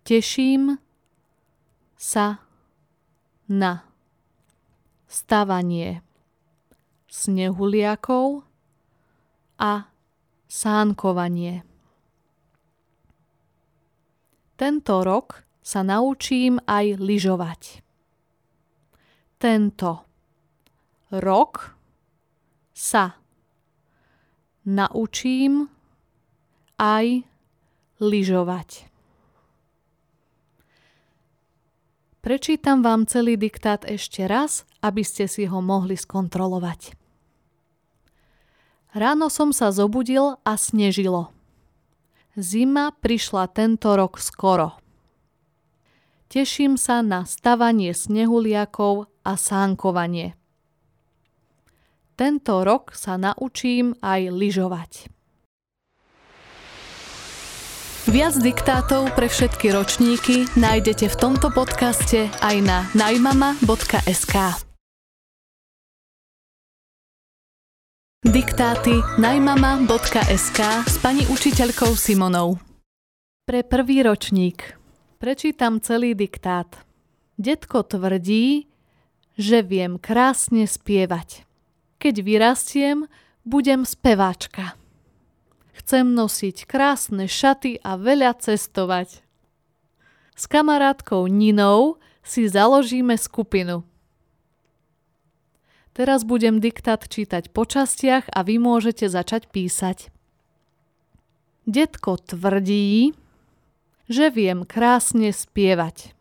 Teším 0.05 0.77
sa 1.97 2.43
na 3.49 3.87
stavanie 5.09 6.03
snehuliakov 7.09 8.45
a 9.61 9.92
sánkovanie. 10.53 11.65
Tento 14.53 15.01
rok 15.01 15.41
sa 15.65 15.81
naučím 15.81 16.61
aj 16.69 17.01
lyžovať 17.01 17.83
tento 19.43 20.07
rok 21.11 21.75
sa 22.71 23.19
naučím 24.63 25.67
aj 26.79 27.27
lyžovať. 27.99 28.87
Prečítam 32.23 32.79
vám 32.79 33.03
celý 33.03 33.35
diktát 33.35 33.83
ešte 33.83 34.23
raz, 34.23 34.63
aby 34.79 35.03
ste 35.03 35.27
si 35.27 35.43
ho 35.43 35.59
mohli 35.59 35.99
skontrolovať. 35.99 37.02
Ráno 38.93 39.33
som 39.33 39.49
sa 39.49 39.73
zobudil 39.73 40.37
a 40.45 40.53
snežilo. 40.53 41.33
Zima 42.37 42.93
prišla 42.93 43.49
tento 43.49 43.93
rok 43.97 44.21
skoro. 44.21 44.77
Teším 46.29 46.77
sa 46.77 47.05
na 47.05 47.25
stavanie 47.25 47.93
snehuliakov 47.93 49.09
a 49.25 49.33
sánkovanie. 49.37 50.37
Tento 52.13 52.61
rok 52.61 52.93
sa 52.93 53.17
naučím 53.17 53.97
aj 54.01 54.29
lyžovať. 54.29 54.91
Viac 58.09 58.35
diktátov 58.37 59.09
pre 59.17 59.25
všetky 59.25 59.73
ročníky 59.73 60.45
nájdete 60.53 61.09
v 61.09 61.15
tomto 61.17 61.49
podcaste 61.49 62.29
aj 62.45 62.55
na 62.61 62.85
najmama.sk. 62.93 64.72
Diktáty 68.23 69.03
najmama.sk 69.19 70.59
s 70.87 70.95
pani 71.03 71.27
učiteľkou 71.27 71.91
Simonou. 71.91 72.55
Pre 73.43 73.67
prvý 73.67 73.99
ročník. 73.99 74.79
Prečítam 75.19 75.83
celý 75.83 76.15
diktát. 76.15 76.87
Detko 77.35 77.83
tvrdí, 77.83 78.71
že 79.35 79.59
viem 79.59 79.99
krásne 79.99 80.63
spievať. 80.63 81.43
Keď 81.99 82.15
vyrastiem, 82.23 83.11
budem 83.43 83.83
speváčka. 83.83 84.79
Chcem 85.75 86.15
nosiť 86.15 86.63
krásne 86.63 87.27
šaty 87.27 87.83
a 87.83 87.99
veľa 87.99 88.39
cestovať. 88.39 89.19
S 90.31 90.47
kamarátkou 90.47 91.27
Ninou 91.27 91.99
si 92.23 92.47
založíme 92.47 93.19
skupinu. 93.19 93.83
Teraz 95.93 96.25
budem 96.25 96.57
diktát 96.57 97.05
čítať 97.05 97.53
po 97.53 97.69
častiach 97.69 98.25
a 98.33 98.41
vy 98.41 98.57
môžete 98.57 99.05
začať 99.05 99.45
písať. 99.53 100.09
Detko 101.69 102.17
tvrdí, 102.17 103.13
že 104.09 104.33
viem 104.33 104.65
krásne 104.65 105.29
spievať. 105.29 106.17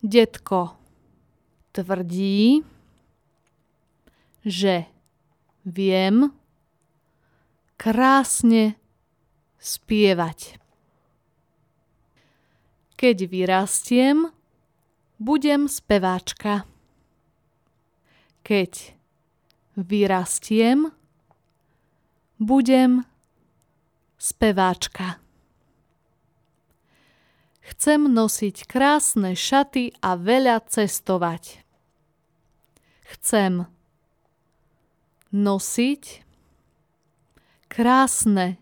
Detko 0.00 0.72
tvrdí, 1.76 2.64
že 4.42 4.88
viem 5.68 6.32
krásne 7.76 8.74
spievať. 9.60 10.58
Keď 12.98 13.16
vyrastiem, 13.28 14.32
budem 15.20 15.70
speváčka. 15.70 16.71
Keď 18.42 18.94
vyrastiem, 19.78 20.90
budem 22.42 23.06
speváčka. 24.18 25.22
Chcem 27.62 28.10
nosiť 28.10 28.66
krásne 28.66 29.38
šaty 29.38 29.94
a 30.02 30.18
veľa 30.18 30.66
cestovať. 30.66 31.62
Chcem 33.06 33.70
nosiť 35.30 36.26
krásne 37.70 38.58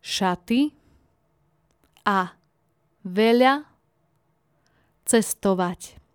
šaty 0.00 0.72
a 2.08 2.32
veľa 3.04 3.68
cestovať. 5.04 6.05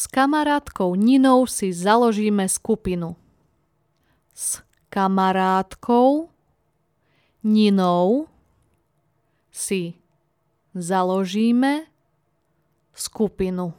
S 0.00 0.08
kamarátkou 0.08 0.96
Ninou 0.96 1.44
si 1.44 1.76
založíme 1.76 2.48
skupinu. 2.48 3.20
S 4.32 4.64
kamarátkou 4.88 6.32
Ninou 7.44 8.24
si 9.52 10.00
založíme 10.72 11.84
skupinu. 12.96 13.76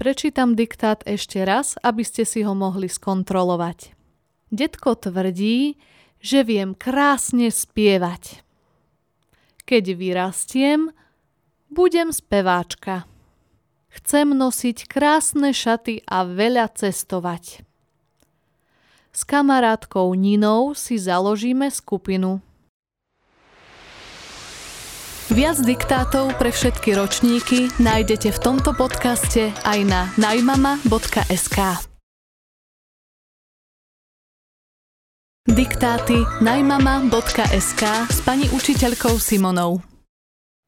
Prečítam 0.00 0.56
diktát 0.56 1.04
ešte 1.04 1.44
raz, 1.44 1.76
aby 1.84 2.08
ste 2.08 2.24
si 2.24 2.40
ho 2.40 2.56
mohli 2.56 2.88
skontrolovať. 2.88 3.92
Detko 4.48 4.96
tvrdí, 4.96 5.76
že 6.16 6.48
viem 6.48 6.72
krásne 6.72 7.52
spievať. 7.52 8.40
Keď 9.68 9.84
vyrastiem, 10.00 10.96
budem 11.72 12.12
speváčka. 12.12 13.08
Chcem 13.88 14.36
nosiť 14.36 14.84
krásne 14.84 15.56
šaty 15.56 16.04
a 16.04 16.28
veľa 16.28 16.68
cestovať. 16.76 17.64
S 19.12 19.20
kamarátkou 19.28 20.12
Ninou 20.16 20.72
si 20.72 20.96
založíme 20.96 21.68
skupinu. 21.68 22.40
Viac 25.32 25.64
diktátov 25.64 26.36
pre 26.36 26.52
všetky 26.52 26.92
ročníky 26.92 27.72
nájdete 27.80 28.36
v 28.36 28.38
tomto 28.40 28.76
podcaste 28.76 29.52
aj 29.64 29.78
na 29.88 30.12
najmama.sk. 30.20 31.58
Diktáty 35.48 36.20
najmama.sk 36.40 37.82
s 38.08 38.18
pani 38.24 38.48
učiteľkou 38.52 39.16
Simonou. 39.16 39.91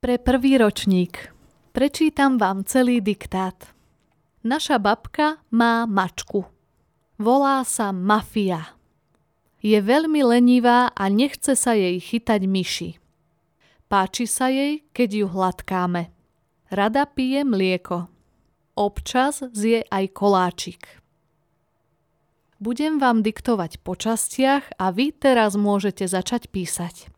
Pre 0.04 0.20
prvý 0.20 0.60
ročník. 0.60 1.32
Prečítam 1.72 2.36
vám 2.36 2.68
celý 2.68 3.00
diktát. 3.00 3.72
Naša 4.44 4.76
babka 4.76 5.40
má 5.48 5.88
mačku. 5.88 6.44
Volá 7.16 7.64
sa 7.64 7.88
Mafia. 7.88 8.76
Je 9.64 9.80
veľmi 9.80 10.20
lenivá 10.20 10.92
a 10.92 11.08
nechce 11.08 11.56
sa 11.56 11.72
jej 11.72 11.96
chytať 11.96 12.44
myši. 12.44 13.00
Páči 13.88 14.28
sa 14.28 14.52
jej, 14.52 14.84
keď 14.92 15.24
ju 15.24 15.26
hladkáme. 15.32 16.12
Rada 16.68 17.08
pije 17.08 17.40
mlieko. 17.40 18.04
Občas 18.76 19.40
zje 19.56 19.88
aj 19.88 20.04
koláčik. 20.12 21.00
Budem 22.60 23.00
vám 23.00 23.24
diktovať 23.24 23.80
po 23.80 23.96
častiach 23.96 24.68
a 24.76 24.92
vy 24.92 25.16
teraz 25.16 25.56
môžete 25.56 26.04
začať 26.04 26.52
písať. 26.52 27.13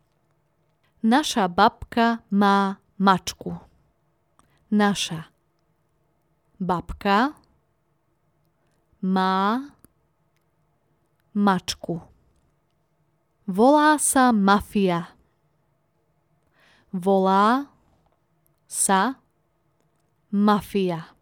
Naša 1.07 1.47
babka 1.47 2.19
má 2.27 2.83
mačku. 2.99 3.55
Naša 4.67 5.31
babka 6.59 7.31
má 8.99 9.71
mačku. 11.31 12.03
Volá 13.47 13.95
sa 13.95 14.35
mafia. 14.35 15.15
Volá 16.91 17.71
sa 18.67 19.15
mafia. 20.27 21.15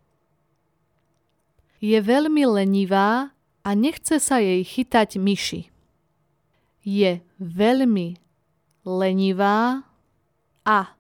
Je 1.78 2.02
veľmi 2.02 2.42
lenivá 2.50 3.38
a 3.62 3.70
nechce 3.78 4.18
sa 4.18 4.42
jej 4.42 4.66
chytať 4.66 5.22
myši. 5.22 5.70
Je 6.82 7.22
veľmi 7.38 8.25
lenivá 8.86 9.82
a 10.62 10.94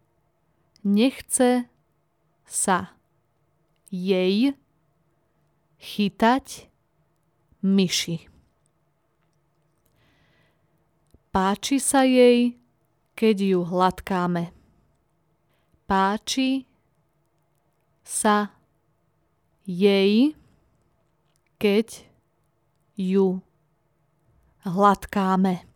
nechce 0.82 1.69
sa 2.45 2.98
jej 3.93 4.58
chytať 5.78 6.65
myši. 7.62 8.26
Páči 11.30 11.78
sa 11.78 12.08
jej, 12.08 12.58
keď 13.13 13.38
ju 13.43 13.60
hladkáme. 13.67 14.50
Páči 15.86 16.65
sa 18.02 18.56
jej, 19.67 20.34
keď 21.60 22.08
ju 22.95 23.43
hladkáme. 24.63 25.75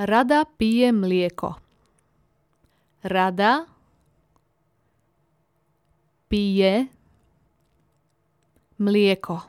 Rada 0.00 0.44
pije 0.56 0.92
mlieko. 0.92 1.54
Rada 3.02 3.66
pije 6.28 6.86
mlieko. 8.78 9.40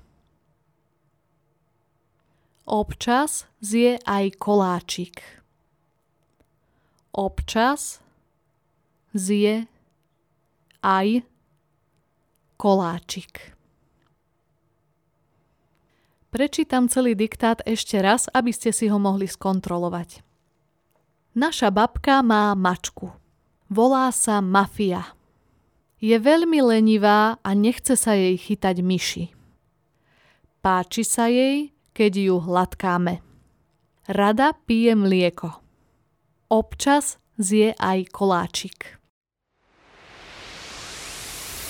Občas 2.65 3.45
zje 3.61 3.95
aj 4.05 4.31
koláčik. 4.43 5.23
Občas 7.15 8.03
zje 9.15 9.71
aj 10.83 11.23
koláčik. 12.59 13.55
Prečítam 16.27 16.91
celý 16.91 17.15
diktát 17.15 17.63
ešte 17.63 18.03
raz, 18.03 18.27
aby 18.35 18.51
ste 18.51 18.75
si 18.75 18.91
ho 18.91 18.99
mohli 18.99 19.31
skontrolovať. 19.31 20.30
Naša 21.31 21.71
babka 21.71 22.19
má 22.19 22.51
mačku. 22.59 23.07
Volá 23.71 24.11
sa 24.11 24.43
Mafia. 24.43 25.15
Je 26.03 26.17
veľmi 26.19 26.59
lenivá 26.59 27.39
a 27.39 27.49
nechce 27.55 27.95
sa 27.95 28.19
jej 28.19 28.35
chytať 28.35 28.83
myši. 28.83 29.25
Páči 30.59 31.07
sa 31.07 31.31
jej, 31.31 31.71
keď 31.95 32.11
ju 32.19 32.35
hladkáme. 32.35 33.23
Rada 34.11 34.51
pije 34.67 34.91
mlieko. 34.91 35.55
Občas 36.51 37.15
zje 37.39 37.79
aj 37.79 38.11
koláčik. 38.11 38.99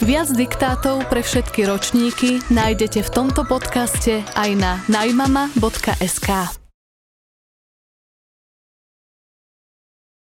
Viac 0.01 0.33
diktátov 0.33 1.05
pre 1.05 1.21
všetky 1.21 1.69
ročníky 1.69 2.41
nájdete 2.49 3.05
v 3.05 3.09
tomto 3.13 3.45
podcaste 3.45 4.25
aj 4.33 4.49
na 4.57 4.81
najmama.sk. 4.89 6.60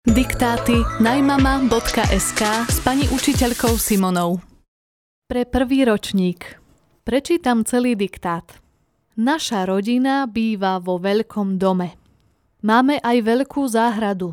Diktáty 0.07 0.87
najmama.sk 1.03 2.41
s 2.71 2.79
pani 2.79 3.11
učiteľkou 3.11 3.75
Simonou. 3.75 4.39
Pre 5.27 5.43
prvý 5.43 5.83
ročník. 5.83 6.63
Prečítam 7.03 7.67
celý 7.67 7.99
diktát. 7.99 8.47
Naša 9.19 9.67
rodina 9.67 10.23
býva 10.23 10.79
vo 10.79 10.95
veľkom 10.95 11.59
dome. 11.59 11.99
Máme 12.63 13.03
aj 13.03 13.19
veľkú 13.19 13.67
záhradu. 13.67 14.31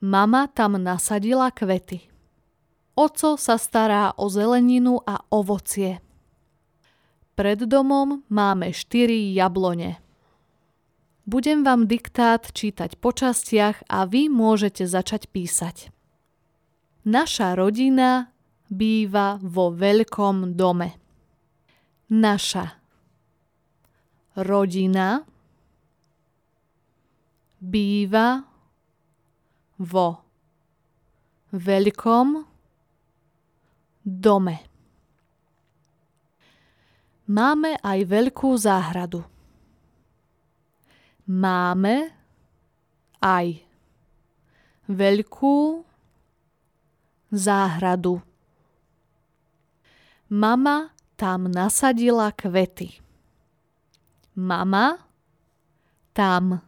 Mama 0.00 0.48
tam 0.48 0.80
nasadila 0.80 1.52
kvety. 1.52 2.08
Oco 2.96 3.36
sa 3.36 3.60
stará 3.60 4.16
o 4.16 4.32
zeleninu 4.32 5.04
a 5.04 5.28
ovocie. 5.28 6.00
Pred 7.36 7.68
domom 7.68 8.24
máme 8.32 8.72
štyri 8.72 9.28
jablone. 9.36 10.07
Budem 11.28 11.60
vám 11.60 11.84
diktát 11.84 12.40
čítať 12.40 12.96
po 12.96 13.12
častiach 13.12 13.84
a 13.84 14.08
vy 14.08 14.32
môžete 14.32 14.88
začať 14.88 15.28
písať. 15.28 15.92
Naša 17.04 17.52
rodina 17.52 18.32
býva 18.72 19.36
vo 19.44 19.68
veľkom 19.68 20.56
dome. 20.56 20.96
Naša 22.08 22.80
rodina 24.40 25.20
býva 27.60 28.48
vo 29.76 30.08
veľkom 31.52 32.28
dome. 34.00 34.56
Máme 37.28 37.76
aj 37.84 37.98
veľkú 38.08 38.56
záhradu. 38.56 39.28
Máme 41.28 42.08
aj 43.20 43.60
veľkú 44.88 45.84
záhradu. 47.28 48.24
Mama 50.32 50.96
tam 51.20 51.52
nasadila 51.52 52.32
kvety. 52.32 53.04
Mama 54.32 55.04
tam 56.16 56.64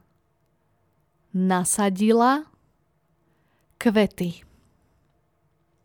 nasadila 1.33 2.45
kvety. 3.81 4.45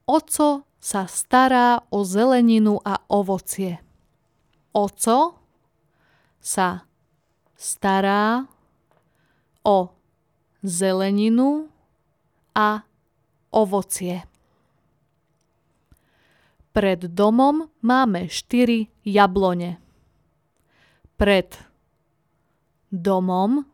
Oco 0.04 0.68
sa 0.84 1.08
stará 1.08 1.80
o 1.90 2.04
zeleninu 2.04 2.78
a 2.84 3.00
ovocie. 3.08 3.80
Oco 4.76 5.40
sa 6.44 6.86
stará 7.56 8.46
o 9.65 9.89
zeleninu 10.62 11.65
a 12.54 12.86
ovocie. 13.49 14.21
Pred 16.75 17.10
domom 17.10 17.71
máme 17.82 18.30
štyri 18.30 18.91
jablone. 19.01 19.82
Pred 21.17 21.56
domom 22.91 23.65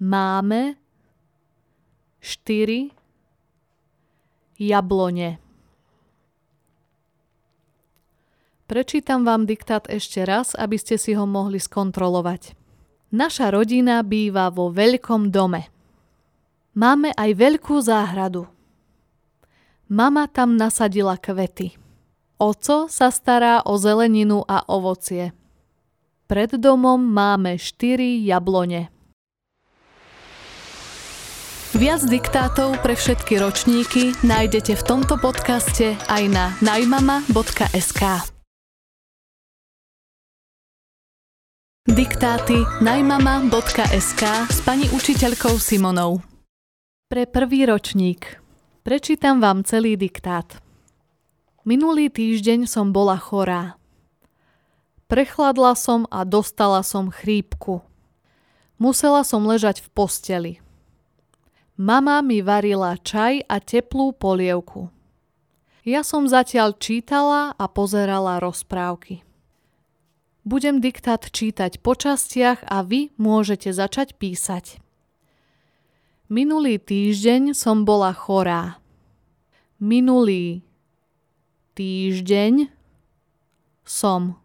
máme 0.00 0.80
štyri 2.18 2.90
jablone. 4.58 5.38
Prečítam 8.68 9.24
vám 9.24 9.48
diktát 9.48 9.88
ešte 9.88 10.28
raz, 10.28 10.52
aby 10.52 10.76
ste 10.76 11.00
si 11.00 11.16
ho 11.16 11.24
mohli 11.24 11.56
skontrolovať. 11.56 12.57
Naša 13.08 13.48
rodina 13.48 14.04
býva 14.04 14.52
vo 14.52 14.68
veľkom 14.68 15.32
dome. 15.32 15.72
Máme 16.76 17.16
aj 17.16 17.30
veľkú 17.34 17.80
záhradu. 17.80 18.44
Mama 19.88 20.28
tam 20.28 20.60
nasadila 20.60 21.16
kvety. 21.16 21.72
Oco 22.36 22.86
sa 22.92 23.08
stará 23.08 23.64
o 23.64 23.80
zeleninu 23.80 24.44
a 24.44 24.62
ovocie. 24.68 25.32
Pred 26.28 26.60
domom 26.60 27.00
máme 27.00 27.56
štyri 27.56 28.20
jablone. 28.28 28.92
Viac 31.72 32.04
diktátov 32.04 32.76
pre 32.84 32.92
všetky 32.92 33.40
ročníky 33.40 34.12
nájdete 34.20 34.76
v 34.76 34.82
tomto 34.84 35.16
podcaste 35.16 35.96
aj 36.12 36.22
na 36.28 36.52
najmama.sk. 36.60 38.37
Diktáty 41.88 42.68
najmama.sk 42.84 44.22
s 44.52 44.60
pani 44.60 44.84
učiteľkou 44.92 45.56
Simonou. 45.56 46.20
Pre 47.08 47.24
prvý 47.24 47.64
ročník. 47.64 48.44
Prečítam 48.84 49.40
vám 49.40 49.64
celý 49.64 49.96
diktát. 49.96 50.60
Minulý 51.64 52.12
týždeň 52.12 52.68
som 52.68 52.92
bola 52.92 53.16
chorá. 53.16 53.80
Prechladla 55.08 55.72
som 55.72 56.04
a 56.12 56.28
dostala 56.28 56.84
som 56.84 57.08
chrípku. 57.08 57.80
Musela 58.76 59.24
som 59.24 59.48
ležať 59.48 59.80
v 59.80 59.88
posteli. 59.88 60.52
Mama 61.80 62.20
mi 62.20 62.44
varila 62.44 63.00
čaj 63.00 63.48
a 63.48 63.64
teplú 63.64 64.12
polievku. 64.12 64.92
Ja 65.88 66.04
som 66.04 66.28
zatiaľ 66.28 66.76
čítala 66.76 67.56
a 67.56 67.64
pozerala 67.64 68.44
rozprávky. 68.44 69.24
Budem 70.48 70.80
diktát 70.80 71.28
čítať 71.28 71.76
po 71.84 71.92
častiach 71.92 72.64
a 72.64 72.80
vy 72.80 73.12
môžete 73.20 73.68
začať 73.68 74.16
písať. 74.16 74.80
Minulý 76.32 76.80
týždeň 76.80 77.52
som 77.52 77.84
bola 77.84 78.16
chorá. 78.16 78.80
Minulý 79.76 80.64
týždeň 81.76 82.72
som 83.84 84.40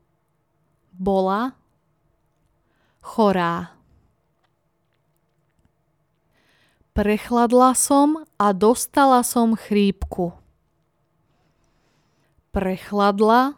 bola 0.92 1.56
chorá. 3.00 3.72
Prechladla 6.92 7.72
som 7.80 8.28
a 8.36 8.52
dostala 8.52 9.24
som 9.24 9.56
chrípku. 9.56 10.36
Prechladla 12.52 13.56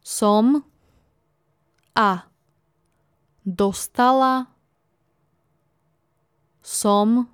som 0.00 0.64
a 2.00 2.24
dostala 3.44 4.48
som 6.64 7.28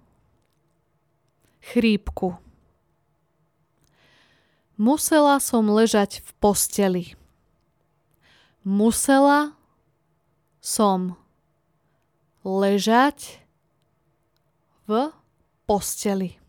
chrípku. 1.63 2.35
Musela 4.75 5.39
som 5.39 5.71
ležať 5.71 6.19
v 6.19 6.29
posteli. 6.43 7.05
Musela 8.67 9.55
som 10.59 11.15
ležať 12.43 13.39
v 14.91 15.15
posteli. 15.63 16.43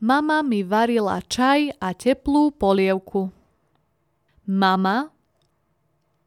Mama 0.00 0.44
mi 0.44 0.60
varila 0.64 1.24
čaj 1.24 1.76
a 1.80 1.96
teplú 1.96 2.52
polievku. 2.52 3.32
Mama 4.44 5.19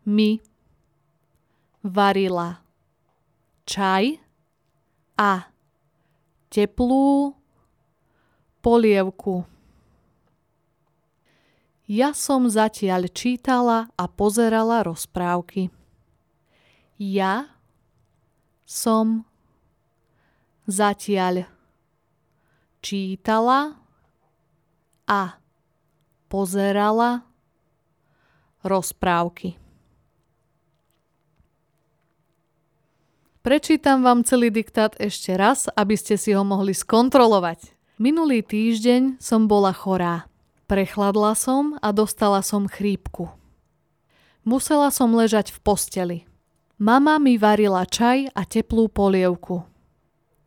mi 0.03 0.39
varila 1.83 2.63
čaj 3.63 4.19
a 5.19 5.47
teplú 6.51 7.35
polievku. 8.63 9.43
Ja 11.83 12.15
som 12.15 12.47
zatiaľ 12.47 13.11
čítala 13.11 13.91
a 13.99 14.05
pozerala 14.07 14.87
rozprávky. 14.87 15.67
Ja 16.95 17.51
som 18.63 19.27
zatiaľ 20.63 21.51
čítala 22.79 23.75
a 25.03 25.35
pozerala 26.31 27.27
rozprávky. 28.63 29.62
Prečítam 33.43 34.07
vám 34.07 34.23
celý 34.23 34.55
diktát 34.55 34.95
ešte 35.03 35.35
raz, 35.35 35.67
aby 35.75 35.99
ste 35.99 36.15
si 36.15 36.31
ho 36.31 36.47
mohli 36.47 36.71
skontrolovať. 36.71 37.75
Minulý 37.99 38.39
týždeň 38.39 39.19
som 39.19 39.51
bola 39.51 39.75
chorá. 39.75 40.31
Prechladla 40.63 41.35
som 41.35 41.75
a 41.83 41.91
dostala 41.91 42.39
som 42.39 42.71
chrípku. 42.71 43.27
Musela 44.47 44.87
som 44.95 45.11
ležať 45.11 45.51
v 45.51 45.59
posteli. 45.59 46.19
Mama 46.79 47.19
mi 47.19 47.35
varila 47.35 47.83
čaj 47.83 48.31
a 48.31 48.47
teplú 48.47 48.87
polievku. 48.87 49.67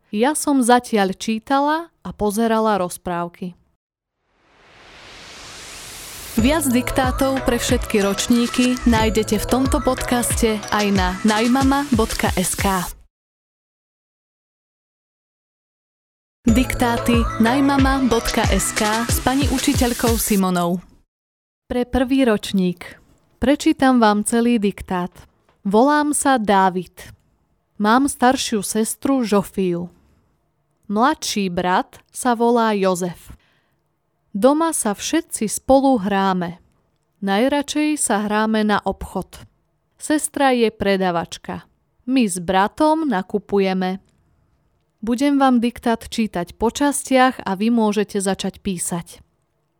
Ja 0.09 0.33
som 0.33 0.65
zatiaľ 0.65 1.13
čítala 1.13 1.93
a 2.01 2.09
pozerala 2.09 2.81
rozprávky. 2.81 3.53
Viac 6.37 6.69
diktátov 6.69 7.41
pre 7.49 7.57
všetky 7.57 7.97
ročníky 8.05 8.77
nájdete 8.85 9.41
v 9.41 9.45
tomto 9.49 9.81
podcaste 9.81 10.61
aj 10.69 10.85
na 10.93 11.17
najmama.sk. 11.25 12.65
Diktáty 16.45 17.25
najmama.sk 17.41 18.81
s 19.09 19.17
pani 19.25 19.49
učiteľkou 19.49 20.13
Simonou. 20.21 20.77
Pre 21.65 21.89
prvý 21.89 22.29
ročník. 22.29 23.01
Prečítam 23.41 23.97
vám 23.97 24.21
celý 24.21 24.61
diktát. 24.61 25.09
Volám 25.65 26.13
sa 26.13 26.37
Dávid. 26.37 27.17
Mám 27.81 28.05
staršiu 28.05 28.61
sestru 28.61 29.25
Žofiu. 29.25 29.89
Mladší 30.85 31.49
brat 31.49 31.97
sa 32.13 32.37
volá 32.37 32.77
Jozef. 32.77 33.36
Doma 34.37 34.69
sa 34.69 34.93
všetci 34.93 35.49
spolu 35.49 35.97
hráme. 35.97 36.61
Najradšej 37.25 37.97
sa 37.97 38.21
hráme 38.29 38.61
na 38.61 38.77
obchod. 38.77 39.49
Sestra 39.97 40.53
je 40.53 40.69
predavačka. 40.69 41.65
My 42.05 42.29
s 42.29 42.37
bratom 42.37 43.09
nakupujeme. 43.09 43.97
Budem 45.01 45.41
vám 45.41 45.57
diktát 45.57 46.05
čítať 46.05 46.53
po 46.53 46.69
častiach 46.69 47.41
a 47.41 47.57
vy 47.57 47.73
môžete 47.73 48.21
začať 48.21 48.61
písať. 48.61 49.25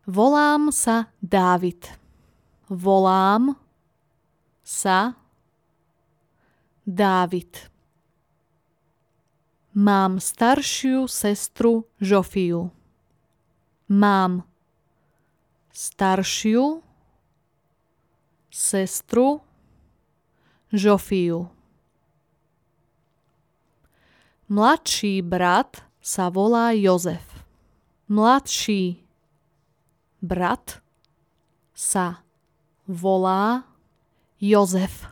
Volám 0.10 0.74
sa 0.74 1.14
Dávid. 1.22 1.94
Volám 2.66 3.54
sa 4.66 5.22
Dávid. 6.82 7.70
Mám 9.78 10.18
staršiu 10.18 11.06
sestru 11.06 11.86
Žofiu. 12.02 12.74
Mám 13.88 14.44
staršiu 15.72 16.84
sestru 18.52 19.40
Žofiu. 20.76 21.48
Mladší 24.52 25.24
brat 25.24 25.88
sa 26.04 26.28
volá 26.28 26.76
Jozef. 26.76 27.24
Mladší 28.12 29.00
brat 30.20 30.84
sa 31.72 32.28
volá 32.92 33.64
Jozef. 34.44 35.08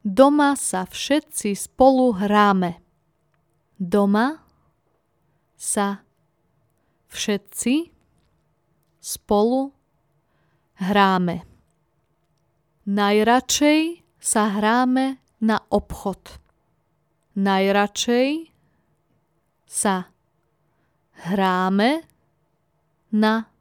Doma 0.00 0.56
sa 0.56 0.88
všetci 0.88 1.52
spolu 1.52 2.16
hráme. 2.16 2.80
Doma 3.76 4.40
sa 5.60 6.07
všetci 7.08 7.92
spolu 9.00 9.72
hráme. 10.78 11.44
Najradšej 12.88 14.06
sa 14.16 14.42
hráme 14.48 15.20
na 15.44 15.60
obchod. 15.68 16.40
Najradšej 17.36 18.48
sa 19.68 20.08
hráme 21.28 22.06
na 23.12 23.52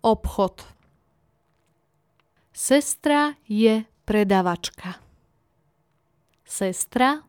obchod. 0.00 0.64
Sestra 2.54 3.36
je 3.44 3.84
predavačka 4.04 5.10
sestra 6.50 7.22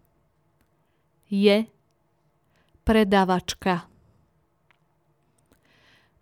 je 1.29 1.65
predavačka. 2.84 3.90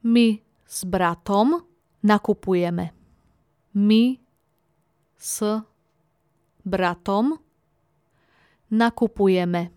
My 0.03 0.39
s 0.63 0.87
bratom 0.87 1.59
nakupujeme. 2.03 2.95
My 3.75 4.03
s 5.19 5.43
bratom 6.63 7.35
nakupujeme. 8.71 9.75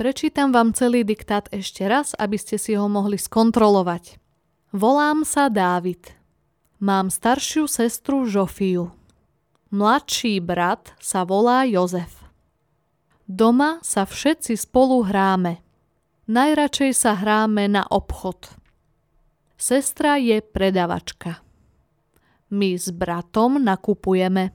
Prečítam 0.00 0.48
vám 0.56 0.72
celý 0.72 1.04
diktát 1.04 1.52
ešte 1.52 1.84
raz, 1.84 2.16
aby 2.16 2.40
ste 2.40 2.56
si 2.56 2.72
ho 2.72 2.88
mohli 2.88 3.20
skontrolovať. 3.20 4.16
Volám 4.72 5.28
sa 5.28 5.52
Dávid. 5.52 6.16
Mám 6.80 7.12
staršiu 7.12 7.68
sestru 7.68 8.24
Žofiu. 8.24 8.88
Mladší 9.68 10.40
brat 10.40 10.96
sa 10.96 11.28
volá 11.28 11.68
Jozef. 11.68 12.24
Doma 13.28 13.78
sa 13.84 14.08
všetci 14.08 14.56
spolu 14.56 15.04
hráme. 15.04 15.60
Najradšej 16.30 16.94
sa 16.94 17.18
hráme 17.18 17.66
na 17.66 17.82
obchod. 17.90 18.54
Sestra 19.58 20.14
je 20.14 20.38
predavačka. 20.38 21.42
My 22.54 22.78
s 22.78 22.94
bratom 22.94 23.58
nakupujeme. 23.58 24.54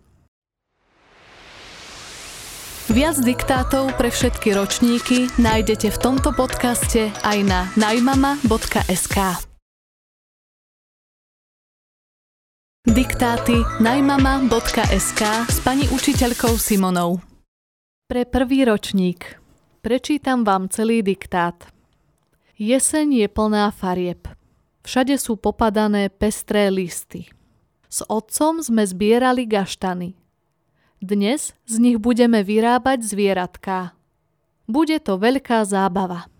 Viac 2.88 3.20
diktátov 3.20 3.92
pre 4.00 4.08
všetky 4.08 4.56
ročníky 4.56 5.28
nájdete 5.36 5.92
v 5.92 5.98
tomto 6.00 6.32
podcaste 6.32 7.12
aj 7.28 7.38
na 7.44 7.68
najmama.sk. 7.76 9.18
Diktáty 12.88 13.60
najmama.sk 13.84 15.22
s 15.52 15.58
pani 15.60 15.92
učiteľkou 15.92 16.56
Simonou. 16.56 17.20
Pre 18.08 18.24
prvý 18.24 18.64
ročník. 18.64 19.45
Prečítam 19.86 20.42
vám 20.42 20.66
celý 20.66 21.06
diktát. 21.06 21.70
Jeseň 22.58 23.22
je 23.22 23.28
plná 23.30 23.70
farieb. 23.70 24.26
Všade 24.82 25.14
sú 25.22 25.38
popadané 25.38 26.10
pestré 26.10 26.74
listy. 26.74 27.30
S 27.86 28.02
otcom 28.10 28.66
sme 28.66 28.82
zbierali 28.82 29.46
gaštany. 29.46 30.18
Dnes 31.06 31.54
z 31.70 31.76
nich 31.78 32.02
budeme 32.02 32.42
vyrábať 32.42 33.06
zvieratká. 33.06 33.94
Bude 34.66 34.98
to 34.98 35.22
veľká 35.22 35.62
zábava. 35.70 36.34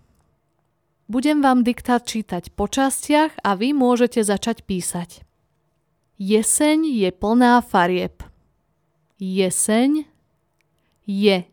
Budem 1.06 1.38
vám 1.38 1.62
diktát 1.62 2.02
čítať 2.02 2.50
po 2.50 2.66
častiach 2.66 3.30
a 3.46 3.54
vy 3.54 3.70
môžete 3.78 4.26
začať 4.26 4.66
písať. 4.66 5.22
Jeseň 6.18 6.82
je 6.82 7.14
plná 7.14 7.62
farieb. 7.62 8.26
Jeseň 9.22 10.02
je 11.06 11.46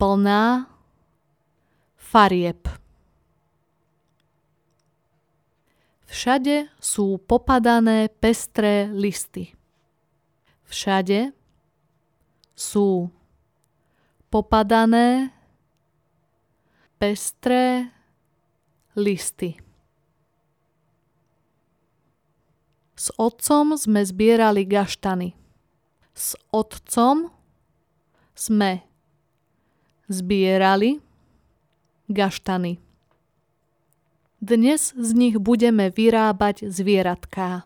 plná 0.00 0.69
farieb. 2.10 2.66
Všade 6.10 6.66
sú 6.82 7.22
popadané 7.22 8.10
pestré 8.10 8.90
listy. 8.90 9.54
Všade 10.66 11.30
sú 12.58 13.14
popadané 14.26 15.30
pestré 16.98 17.94
listy. 18.98 19.54
S 22.98 23.14
otcom 23.14 23.78
sme 23.78 24.02
zbierali 24.02 24.66
gaštany. 24.66 25.38
S 26.10 26.34
otcom 26.50 27.30
sme 28.34 28.82
zbierali 30.10 30.98
gaštany. 32.10 32.82
Dnes 34.42 34.92
z 34.92 35.10
nich 35.14 35.38
budeme 35.38 35.88
vyrábať 35.94 36.66
zvieratká. 36.66 37.64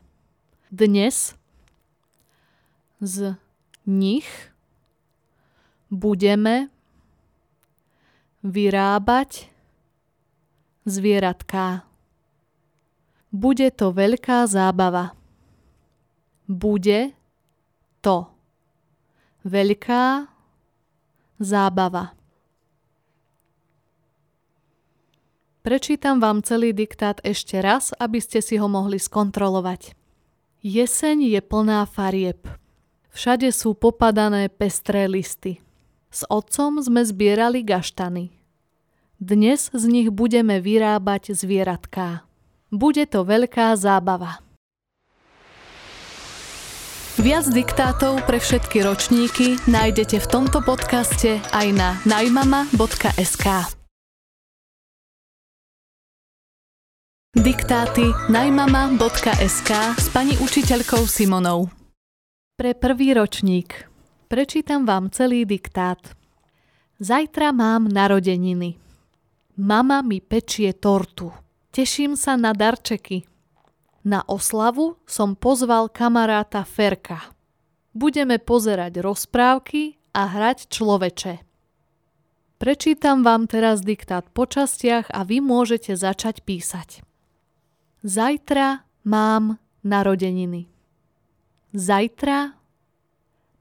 Dnes 0.69 1.33
z 3.01 3.41
nich 3.89 4.29
budeme 5.89 6.69
vyrábať 8.45 9.49
zvieratká. 10.85 11.89
Bude 13.33 13.73
to 13.73 13.91
veľká 13.91 14.47
zábava 14.47 15.17
bude 16.49 17.13
to 18.05 18.29
veľká 19.45 20.29
zábava. 21.41 22.13
Prečítam 25.65 26.21
vám 26.21 26.45
celý 26.45 26.77
diktát 26.77 27.25
ešte 27.25 27.57
raz, 27.57 27.97
aby 27.97 28.21
ste 28.21 28.45
si 28.45 28.61
ho 28.61 28.69
mohli 28.69 29.01
skontrolovať. 29.01 29.97
Jeseň 30.61 31.25
je 31.25 31.41
plná 31.41 31.89
farieb. 31.89 32.45
Všade 33.17 33.49
sú 33.49 33.73
popadané 33.73 34.53
pestré 34.53 35.09
listy. 35.09 35.65
S 36.13 36.29
otcom 36.29 36.85
sme 36.85 37.01
zbierali 37.01 37.65
gaštany. 37.65 38.29
Dnes 39.17 39.73
z 39.73 39.85
nich 39.89 40.13
budeme 40.13 40.61
vyrábať 40.61 41.33
zvieratká. 41.33 42.29
Bude 42.69 43.09
to 43.09 43.25
veľká 43.25 43.73
zábava. 43.81 44.45
Viac 47.17 47.49
diktátov 47.49 48.21
pre 48.29 48.37
všetky 48.37 48.85
ročníky 48.85 49.57
nájdete 49.65 50.21
v 50.21 50.27
tomto 50.29 50.61
podcaste 50.61 51.41
aj 51.57 51.67
na 51.73 51.97
najmama.sk. 52.05 53.81
Diktáty 57.35 58.15
najmama.sk 58.31 59.71
s 59.99 60.07
pani 60.15 60.39
učiteľkou 60.39 61.03
Simonou. 61.03 61.67
Pre 62.55 62.79
prvý 62.79 63.11
ročník. 63.11 63.91
Prečítam 64.31 64.87
vám 64.87 65.11
celý 65.11 65.43
diktát. 65.43 65.99
Zajtra 67.03 67.51
mám 67.51 67.91
narodeniny. 67.91 68.79
Mama 69.59 70.07
mi 70.07 70.23
pečie 70.23 70.79
tortu. 70.79 71.35
Teším 71.75 72.15
sa 72.15 72.39
na 72.39 72.55
darčeky. 72.55 73.27
Na 74.07 74.23
oslavu 74.31 75.03
som 75.03 75.35
pozval 75.35 75.91
kamaráta 75.91 76.63
Ferka. 76.63 77.35
Budeme 77.91 78.39
pozerať 78.39 79.03
rozprávky 79.03 79.99
a 80.15 80.31
hrať 80.31 80.71
človeče. 80.71 81.43
Prečítam 82.63 83.27
vám 83.27 83.51
teraz 83.51 83.83
diktát 83.83 84.23
po 84.31 84.47
častiach 84.47 85.11
a 85.11 85.27
vy 85.27 85.43
môžete 85.43 85.99
začať 85.99 86.47
písať. 86.47 87.04
Zajtra 88.05 88.85
mám 89.05 89.57
narodeniny. 89.81 90.69
Zajtra 91.73 92.53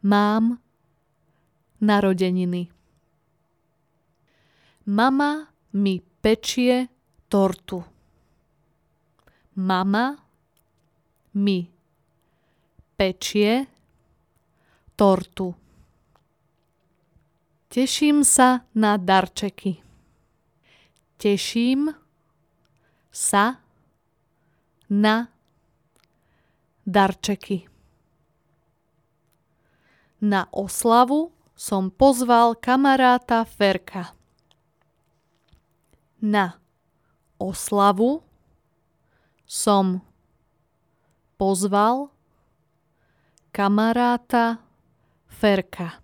mám 0.04 0.60
narodeniny. 1.80 2.68
Mama 4.86 5.48
mi 5.74 6.04
pečie 6.22 6.92
tortu. 7.32 7.84
Mama 9.56 10.20
mi 11.40 11.64
pečie 13.00 13.64
tortu. 15.00 15.56
Teším 17.72 18.28
sa 18.28 18.68
na 18.76 19.00
darčeky. 19.00 19.80
Teším 21.16 21.96
sa 23.08 23.63
na 24.94 25.34
darčeky. 26.86 27.66
Na 30.22 30.46
oslavu 30.54 31.34
som 31.58 31.90
pozval 31.90 32.54
kamaráta 32.54 33.42
Ferka. 33.50 34.14
Na 36.22 36.62
oslavu 37.42 38.22
som 39.50 40.00
pozval 41.42 42.14
kamaráta 43.50 44.62
Ferka. 45.28 46.00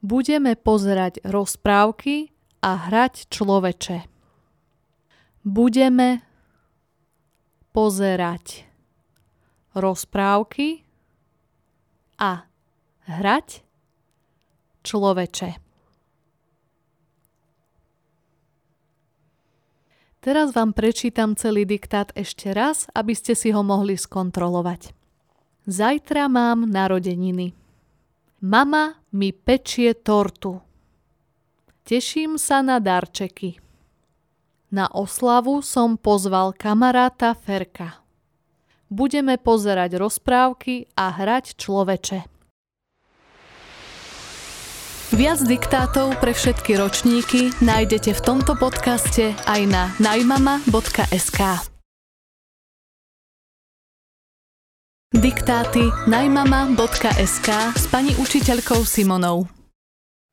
Budeme 0.00 0.56
pozerať 0.56 1.22
rozprávky 1.22 2.30
a 2.62 2.90
hrať 2.90 3.30
človeče. 3.30 4.15
Budeme 5.46 6.26
pozerať 7.70 8.66
rozprávky 9.78 10.82
a 12.18 12.50
hrať 13.06 13.62
človeče. 14.82 15.50
Teraz 20.18 20.50
vám 20.50 20.74
prečítam 20.74 21.38
celý 21.38 21.62
diktát 21.62 22.10
ešte 22.18 22.50
raz, 22.50 22.90
aby 22.90 23.14
ste 23.14 23.38
si 23.38 23.54
ho 23.54 23.62
mohli 23.62 23.94
skontrolovať. 23.94 24.90
Zajtra 25.70 26.26
mám 26.26 26.66
narodeniny. 26.66 27.54
Mama 28.42 28.98
mi 29.14 29.30
pečie 29.30 29.94
tortu. 29.94 30.58
Teším 31.86 32.34
sa 32.42 32.66
na 32.66 32.82
darčeky. 32.82 33.65
Na 34.70 34.90
oslavu 34.90 35.62
som 35.62 35.94
pozval 35.94 36.50
kamaráta 36.50 37.38
Ferka. 37.38 38.02
Budeme 38.90 39.38
pozerať 39.38 39.98
rozprávky 39.98 40.90
a 40.98 41.10
hrať 41.10 41.54
človeče. 41.58 42.18
Viac 45.14 45.40
diktátov 45.46 46.18
pre 46.18 46.34
všetky 46.34 46.76
ročníky 46.76 47.54
nájdete 47.62 48.10
v 48.10 48.20
tomto 48.20 48.58
podcaste 48.58 49.38
aj 49.46 49.60
na 49.70 49.94
najmama.sk. 50.02 51.40
Diktáty 55.14 55.86
najmama.sk 56.10 57.48
s 57.72 57.84
pani 57.88 58.12
učiteľkou 58.18 58.82
Simonou. 58.82 59.46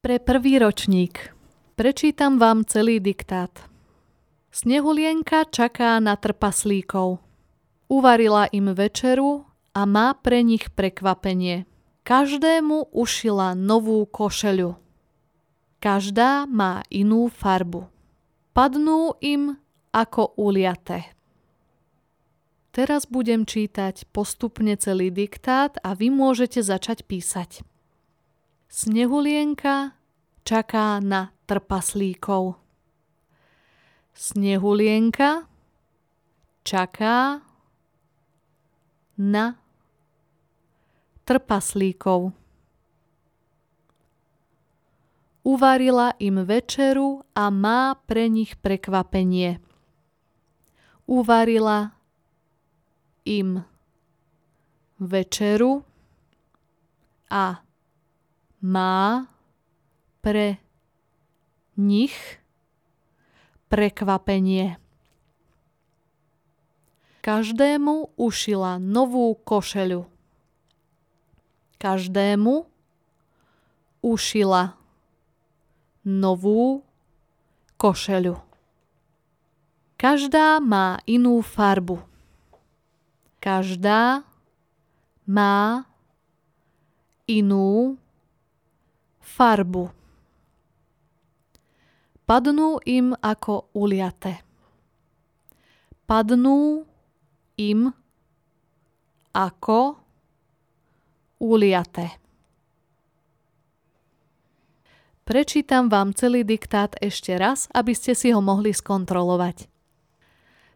Pre 0.03 0.17
prvý 0.19 0.59
ročník. 0.59 1.31
Prečítam 1.77 2.41
vám 2.41 2.67
celý 2.67 2.99
diktát. 2.99 3.72
Snehulienka 4.53 5.49
čaká 5.49 5.97
na 5.97 6.13
trpaslíkov. 6.13 7.17
Uvarila 7.89 8.45
im 8.53 8.69
večeru 8.77 9.49
a 9.73 9.81
má 9.89 10.13
pre 10.13 10.45
nich 10.45 10.69
prekvapenie– 10.69 11.65
Každému 12.03 12.91
ušila 12.91 13.55
novú 13.55 14.03
košeľu. 14.03 14.75
Každá 15.79 16.43
má 16.43 16.83
inú 16.91 17.31
farbu. 17.31 17.87
Padnú 18.51 19.15
im 19.23 19.55
ako 19.95 20.35
uliaté. 20.35 21.15
Teraz 22.75 23.07
budem 23.07 23.47
čítať 23.47 24.03
postupne 24.11 24.75
celý 24.75 25.15
diktát 25.15 25.79
a 25.79 25.95
vy 25.95 26.11
môžete 26.11 26.59
začať 26.59 27.07
písať. 27.07 27.63
Snehulienka 28.67 29.95
čaká 30.43 30.99
na 30.99 31.31
trpaslíkov. 31.47 32.59
Snehulienka 34.13 35.49
čaká 36.63 37.41
na 39.17 39.57
trpaslíkov. 41.25 42.31
Uvarila 45.43 46.15
im 46.23 46.45
večeru 46.47 47.25
a 47.35 47.51
má 47.51 47.99
pre 48.07 48.31
nich 48.31 48.55
prekvapenie. 48.55 49.59
Uvarila 51.03 51.91
im 53.27 53.67
večeru 55.03 55.83
a 57.27 57.59
má 58.63 59.27
pre 60.23 60.63
nich 61.75 62.42
prekvapenie. 63.73 64.77
Každému 67.25 68.13
ušila 68.21 68.77
novú 68.77 69.33
košeľu. 69.33 70.05
Každému 71.81 72.69
ušila 74.05 74.77
novú 76.05 76.85
košeľu. 77.81 78.37
Každá 79.97 80.61
má 80.61 81.01
inú 81.09 81.41
farbu. 81.41 81.97
Každá 83.41 84.21
má 85.25 85.89
inú 87.25 87.97
farbu. 89.17 90.02
Padnú 92.23 92.79
im 92.87 93.11
ako 93.19 93.75
uliate. 93.75 94.39
Padnú 96.07 96.87
im 97.59 97.91
ako 99.35 99.99
uliate. 101.43 102.15
Prečítam 105.23 105.87
vám 105.91 106.15
celý 106.15 106.47
diktát 106.47 106.95
ešte 107.03 107.35
raz, 107.35 107.67
aby 107.75 107.91
ste 107.91 108.15
si 108.15 108.31
ho 108.31 108.39
mohli 108.39 108.75
skontrolovať. 108.75 109.67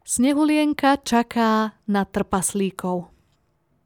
Snehulienka 0.07 1.03
čaká 1.03 1.75
na 1.83 2.03
trpaslíkov. 2.07 3.11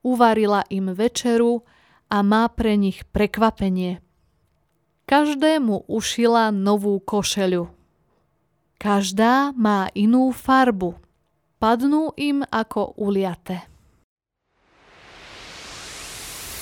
Uvarila 0.01 0.66
im 0.70 0.93
večeru 0.93 1.66
a 2.09 2.26
má 2.26 2.49
pre 2.49 2.78
nich 2.78 3.05
prekvapenie. 3.09 4.01
Každému 5.12 5.91
ušila 5.91 6.55
novú 6.55 6.95
košeľu. 7.03 7.68
Každá 8.80 9.51
má 9.51 9.91
inú 9.91 10.32
farbu. 10.32 10.95
Padnú 11.59 12.16
im 12.16 12.47
ako 12.47 12.95
uliate. 12.95 13.68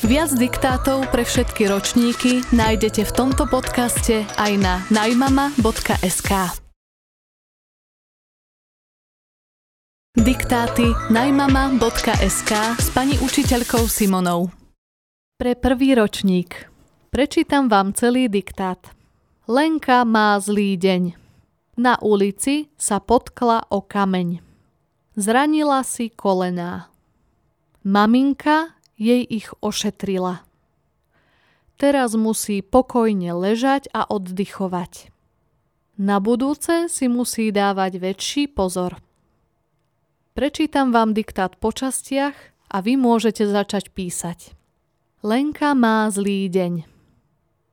Viac 0.02 0.34
diktátov 0.34 1.14
pre 1.14 1.22
všetky 1.22 1.70
ročníky 1.70 2.42
nájdete 2.50 3.06
v 3.06 3.12
tomto 3.14 3.46
podcaste 3.46 4.26
aj 4.42 4.52
na 4.58 4.82
najmama.sk. 4.90 6.32
Diktáty 10.18 10.90
najmama.sk 11.14 12.52
s 12.82 12.88
pani 12.98 13.14
učiteľkou 13.22 13.86
Simonou. 13.86 14.50
Pre 15.38 15.54
prvý 15.54 15.94
ročník. 15.94 16.69
Prečítam 17.10 17.74
vám 17.74 17.98
celý 17.98 18.30
diktát. 18.30 18.94
Lenka 19.50 20.06
má 20.06 20.38
zlý 20.38 20.78
deň. 20.78 21.18
Na 21.74 21.98
ulici 22.06 22.70
sa 22.78 23.02
potkla 23.02 23.66
o 23.74 23.82
kameň. 23.82 24.46
Zranila 25.18 25.82
si 25.82 26.14
kolená. 26.14 26.94
Maminka 27.82 28.78
jej 28.94 29.26
ich 29.26 29.50
ošetrila. 29.58 30.46
Teraz 31.82 32.14
musí 32.14 32.62
pokojne 32.62 33.34
ležať 33.34 33.90
a 33.90 34.06
oddychovať. 34.06 35.10
Na 35.98 36.22
budúce 36.22 36.94
si 36.94 37.10
musí 37.10 37.50
dávať 37.50 37.98
väčší 37.98 38.54
pozor. 38.54 39.02
Prečítam 40.38 40.94
vám 40.94 41.18
diktát 41.18 41.58
po 41.58 41.74
častiach 41.74 42.38
a 42.70 42.78
vy 42.86 43.02
môžete 43.02 43.50
začať 43.50 43.90
písať. 43.98 44.54
Lenka 45.26 45.74
má 45.74 46.06
zlý 46.14 46.46
deň. 46.54 46.89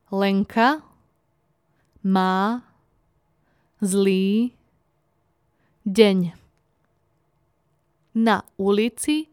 Lenka 0.07 0.79
má 1.99 2.63
zlý 3.83 4.55
deň. 5.83 6.31
Na 8.15 8.47
ulici 8.55 9.27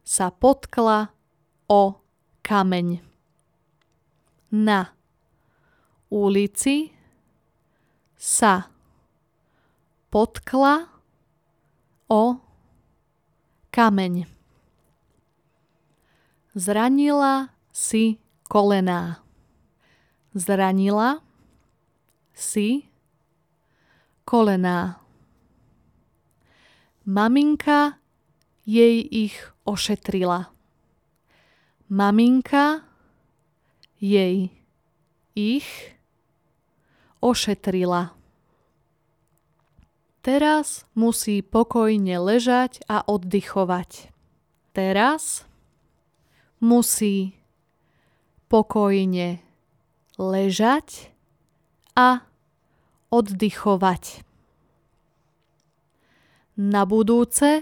sa 0.00 0.32
potkla 0.32 1.12
o 1.68 2.00
kameň. 2.40 3.04
Na 4.56 4.96
ulici 6.08 6.96
sa 8.16 8.72
potkla 10.08 10.88
o 12.08 12.40
kameň. 13.68 14.24
Zranila 16.56 17.52
si 17.68 18.16
kolená. 18.48 19.25
Zranila 20.36 21.24
si 22.36 22.84
kolená. 24.28 25.00
Maminka 27.08 27.96
jej 28.68 29.00
ich 29.00 29.32
ošetrila. 29.64 30.52
Maminka 31.88 32.84
jej 33.96 34.52
ich 35.32 35.96
ošetrila. 37.24 38.12
Teraz 40.20 40.84
musí 40.92 41.40
pokojne 41.40 42.20
ležať 42.20 42.84
a 42.92 43.00
oddychovať. 43.08 44.12
Teraz 44.76 45.48
musí 46.60 47.40
pokojne 48.52 49.45
ležať 50.16 51.12
a 51.96 52.24
oddychovať. 53.12 54.24
Na 56.56 56.88
budúce 56.88 57.60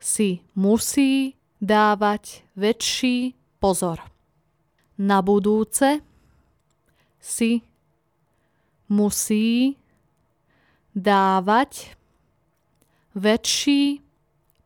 si 0.00 0.40
musí 0.56 1.36
dávať 1.60 2.44
väčší 2.56 3.36
pozor. 3.60 4.00
Na 4.96 5.20
budúce 5.20 6.00
si 7.20 7.60
musí 8.88 9.76
dávať 10.96 11.94
väčší 13.12 14.00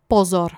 pozor. 0.07 0.55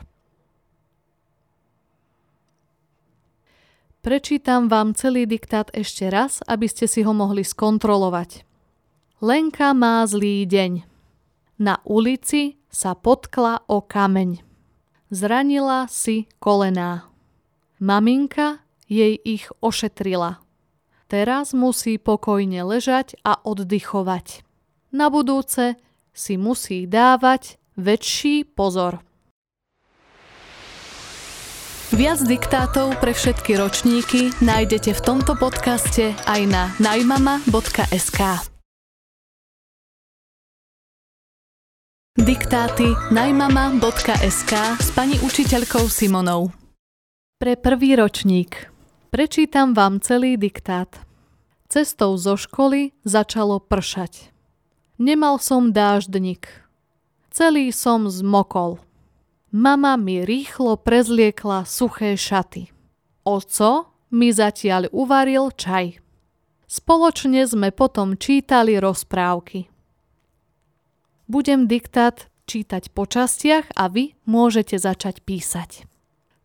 Prečítam 4.05 4.69
vám 4.69 4.93
celý 4.93 5.25
diktát 5.25 5.73
ešte 5.73 6.13
raz, 6.13 6.45
aby 6.45 6.69
ste 6.69 6.85
si 6.85 7.01
ho 7.01 7.17
mohli 7.17 7.41
skontrolovať. 7.41 8.45
Lenka 9.25 9.73
má 9.73 10.05
zlý 10.05 10.45
deň. 10.45 10.85
Na 11.57 11.81
ulici 11.89 12.61
sa 12.69 12.93
potkla 12.93 13.65
o 13.65 13.81
kameň. 13.81 14.45
Zranila 15.09 15.89
si 15.89 16.29
kolená. 16.37 17.09
Maminka 17.81 18.61
jej 18.93 19.17
ich 19.25 19.49
ošetrila. 19.65 20.37
Teraz 21.09 21.57
musí 21.57 21.97
pokojne 21.97 22.61
ležať 22.61 23.17
a 23.25 23.41
oddychovať. 23.41 24.45
Na 24.93 25.09
budúce 25.09 25.81
si 26.13 26.37
musí 26.37 26.85
dávať 26.85 27.57
väčší 27.81 28.53
pozor. 28.53 29.01
Viac 31.95 32.27
diktátov 32.27 32.99
pre 32.99 33.15
všetky 33.15 33.55
ročníky 33.55 34.35
nájdete 34.43 34.99
v 34.99 35.01
tomto 35.07 35.39
podcaste 35.39 36.11
aj 36.27 36.43
na 36.51 36.75
najmama.sk. 36.83 38.19
Diktáty 42.19 42.91
najmama.sk 43.15 44.53
s 44.75 44.89
pani 44.91 45.23
učiteľkou 45.23 45.87
Simonou. 45.87 46.51
Pre 47.39 47.55
prvý 47.55 47.95
ročník. 47.95 48.75
Prečítam 49.15 49.71
vám 49.71 50.03
celý 50.03 50.35
diktát. 50.35 50.91
Cestou 51.71 52.19
zo 52.19 52.35
školy 52.35 52.91
začalo 53.07 53.63
pršať. 53.63 54.35
Nemal 54.99 55.39
som 55.39 55.71
dáždnik. 55.71 56.51
Celý 57.31 57.71
som 57.71 58.11
zmokol. 58.11 58.83
Mama 59.55 59.95
mi 59.95 60.27
rýchlo 60.27 60.75
prezliekla 60.75 61.63
suché 61.63 62.19
šaty. 62.19 62.75
Oco 63.23 63.87
mi 64.11 64.35
zatiaľ 64.35 64.91
uvaril 64.91 65.55
čaj. 65.55 66.03
Spoločne 66.67 67.47
sme 67.47 67.71
potom 67.71 68.19
čítali 68.19 68.75
rozprávky. 68.83 69.71
Budem 71.31 71.71
diktát 71.71 72.27
čítať 72.51 72.91
po 72.91 73.07
častiach 73.07 73.71
a 73.79 73.87
vy 73.87 74.19
môžete 74.27 74.75
začať 74.75 75.23
písať. 75.23 75.87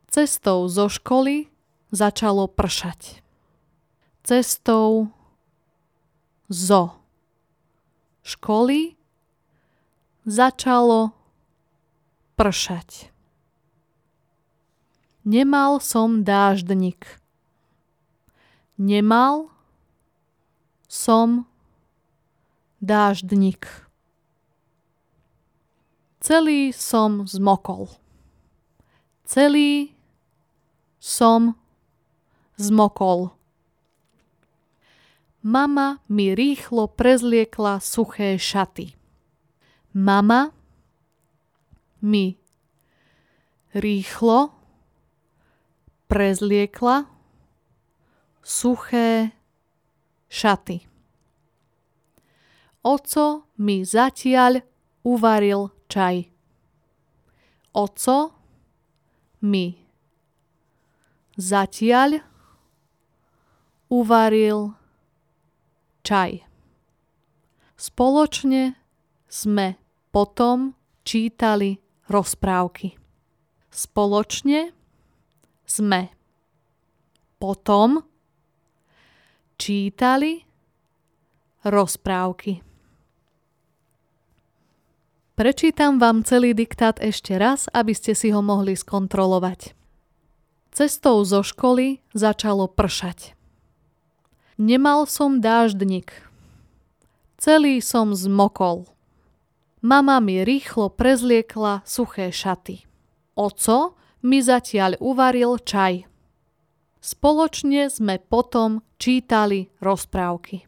Cestou 0.05 0.69
zo 0.69 0.85
školy 0.85 1.49
začalo 1.89 2.45
pršať. 2.45 3.25
Cestou 4.21 5.09
zo 6.45 6.93
školy 8.21 8.93
začalo 10.29 11.17
pršať. 12.39 13.11
Nemal 15.27 15.83
som 15.83 16.23
dáždnik. 16.23 17.19
Nemal 18.79 19.51
som 20.87 21.43
dáždnik. 22.79 23.67
Celý 26.23 26.71
som 26.71 27.27
zmokol. 27.27 27.91
Celý 29.27 29.91
som 30.95 31.59
zmokol. 32.55 33.35
Mama 35.43 35.99
mi 36.07 36.31
rýchlo 36.31 36.87
prezliekla 36.87 37.83
suché 37.83 38.39
šaty. 38.39 38.95
Mama 39.91 40.55
mi 42.01 42.37
rýchlo 43.73 44.51
prezliekla 46.07 47.05
suché 48.43 49.31
šaty. 50.29 50.89
Oco 52.81 53.51
mi 53.59 53.83
zatiaľ 53.83 54.63
uvaril 55.03 55.69
čaj. 55.91 56.31
Oco 57.75 58.17
mi 59.45 59.77
zatiaľ 61.37 62.23
uvaril 63.91 64.73
čaj. 66.01 66.41
Spoločne 67.79 68.75
sme 69.29 69.77
potom 70.09 70.73
čítali 71.05 71.88
rozprávky. 72.09 72.97
Spoločne 73.69 74.73
sme 75.69 76.09
potom 77.37 78.01
čítali 79.55 80.43
rozprávky. 81.63 82.65
Prečítam 85.39 86.03
vám 86.03 86.27
celý 86.27 86.51
diktát 86.51 86.99
ešte 86.99 87.39
raz, 87.39 87.71
aby 87.71 87.95
ste 87.95 88.11
si 88.11 88.35
ho 88.35 88.43
mohli 88.43 88.75
skontrolovať. 88.75 89.71
Cestou 90.75 91.23
zo 91.23 91.39
školy 91.47 92.03
začalo 92.11 92.67
pršať. 92.67 93.39
Nemal 94.59 95.07
som 95.07 95.39
dáždnik. 95.39 96.11
Celý 97.39 97.79
som 97.79 98.11
zmokol. 98.11 98.83
Mama 99.79 100.19
mi 100.19 100.43
rýchlo 100.43 100.91
prezliekla 100.91 101.87
suché 101.87 102.35
šaty. 102.35 102.83
Oco 103.39 103.95
mi 104.27 104.43
zatiaľ 104.43 104.99
uvaril 104.99 105.55
čaj. 105.63 106.03
Spoločne 106.99 107.87
sme 107.87 108.19
potom 108.19 108.83
čítali 108.99 109.71
rozprávky. 109.79 110.67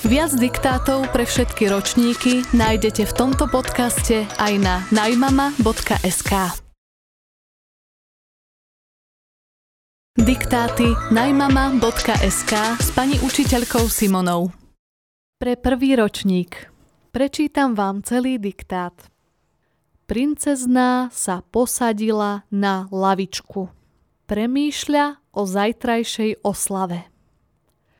Viac 0.00 0.32
diktátov 0.40 1.12
pre 1.12 1.28
všetky 1.28 1.68
ročníky 1.68 2.40
nájdete 2.56 3.04
v 3.04 3.12
tomto 3.12 3.44
podcaste 3.44 4.24
aj 4.40 4.52
na 4.56 4.80
najmama.sk. 4.96 6.32
Diktáty 10.16 10.88
najmama.sk 11.12 12.52
s 12.80 12.88
pani 12.96 13.20
učiteľkou 13.20 13.84
Simonou. 13.92 14.59
Pre 15.40 15.56
prvý 15.56 15.96
ročník 15.96 16.68
prečítam 17.16 17.72
vám 17.72 18.04
celý 18.04 18.36
diktát. 18.36 18.92
Princezná 20.04 21.08
sa 21.16 21.40
posadila 21.40 22.44
na 22.52 22.84
lavičku. 22.92 23.72
Premýšľa 24.28 25.16
o 25.32 25.48
zajtrajšej 25.48 26.44
oslave. 26.44 27.08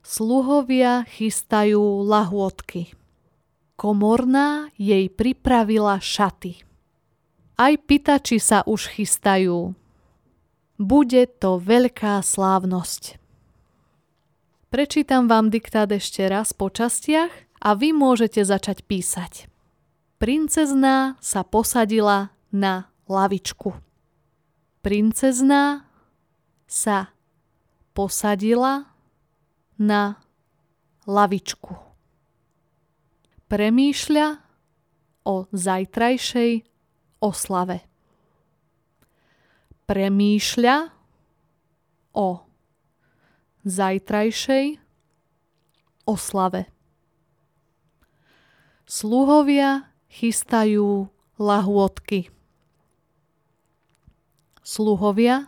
Sluhovia 0.05 1.01
chystajú 1.09 2.05
lahôdky. 2.05 2.93
Komorná 3.73 4.69
jej 4.77 5.09
pripravila 5.09 5.97
šaty. 5.97 6.61
Aj 7.57 7.73
pitači 7.73 8.37
sa 8.37 8.61
už 8.69 8.93
chystajú. 8.93 9.73
Bude 10.77 11.25
to 11.25 11.57
veľká 11.57 12.21
slávnosť. 12.21 13.20
Prečítam 14.71 15.27
vám 15.27 15.51
diktát 15.51 15.91
ešte 15.91 16.23
raz 16.31 16.55
po 16.55 16.71
častiach 16.71 17.27
a 17.59 17.75
vy 17.75 17.91
môžete 17.91 18.39
začať 18.39 18.87
písať. 18.87 19.51
Princezná 20.15 21.19
sa 21.19 21.43
posadila 21.43 22.31
na 22.55 22.87
lavičku. 23.03 23.75
Princezná 24.79 25.83
sa 26.71 27.11
posadila 27.91 28.87
na 29.75 30.23
lavičku. 31.03 31.75
Premýšľa 33.51 34.27
o 35.27 35.51
zajtrajšej 35.51 36.51
oslave. 37.19 37.83
Premýšľa 39.83 40.75
o 42.15 42.50
zajtrajšej 43.65 44.81
oslave. 46.05 46.69
Sluhovia 48.89 49.87
chystajú 50.11 51.07
lahôdky. 51.39 52.27
Sluhovia 54.61 55.47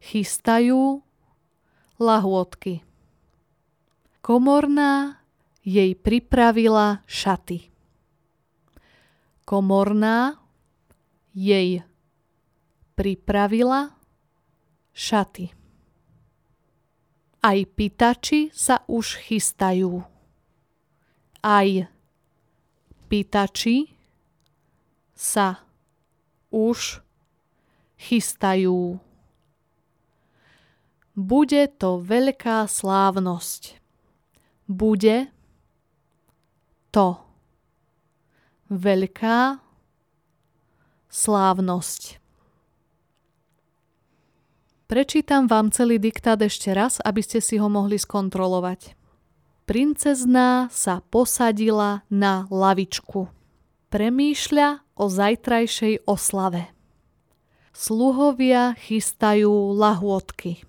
chystajú 0.00 1.04
lahôdky. 2.00 2.82
Komorná 4.22 5.22
jej 5.62 5.94
pripravila 5.94 7.02
šaty. 7.06 7.70
Komorná 9.46 10.38
jej 11.34 11.82
pripravila 12.94 13.94
šaty. 14.94 15.61
Aj 17.42 17.58
pýtači 17.58 18.54
sa 18.54 18.86
už 18.86 19.18
chystajú. 19.26 20.06
Aj 21.42 21.68
pýtači 23.10 23.90
sa 25.12 25.66
už 26.54 27.02
chystajú. 27.98 29.02
Bude 31.12 31.62
to 31.76 32.00
veľká 32.00 32.64
slávnosť 32.70 33.82
bude 34.72 35.28
to 36.88 37.20
veľká 38.72 39.60
slávnosť. 41.12 42.21
Prečítam 44.92 45.48
vám 45.48 45.72
celý 45.72 45.96
diktát 45.96 46.36
ešte 46.36 46.68
raz, 46.68 47.00
aby 47.00 47.24
ste 47.24 47.40
si 47.40 47.56
ho 47.56 47.64
mohli 47.72 47.96
skontrolovať. 47.96 48.92
Princezná 49.64 50.68
sa 50.68 51.00
posadila 51.08 52.04
na 52.12 52.44
lavičku. 52.52 53.24
Premýšľa 53.88 54.84
o 54.92 55.08
zajtrajšej 55.08 56.04
oslave. 56.04 56.68
Sluhovia 57.72 58.76
chystajú 58.76 59.72
lahôdky. 59.72 60.60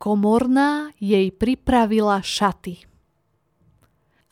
Komorná 0.00 0.96
jej 0.96 1.28
pripravila 1.28 2.24
šaty. 2.24 2.88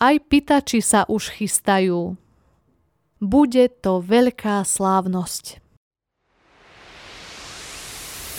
Aj 0.01 0.17
pitači 0.25 0.81
sa 0.81 1.05
už 1.05 1.37
chystajú. 1.37 2.17
Bude 3.21 3.69
to 3.77 4.01
veľká 4.01 4.65
slávnosť. 4.65 5.62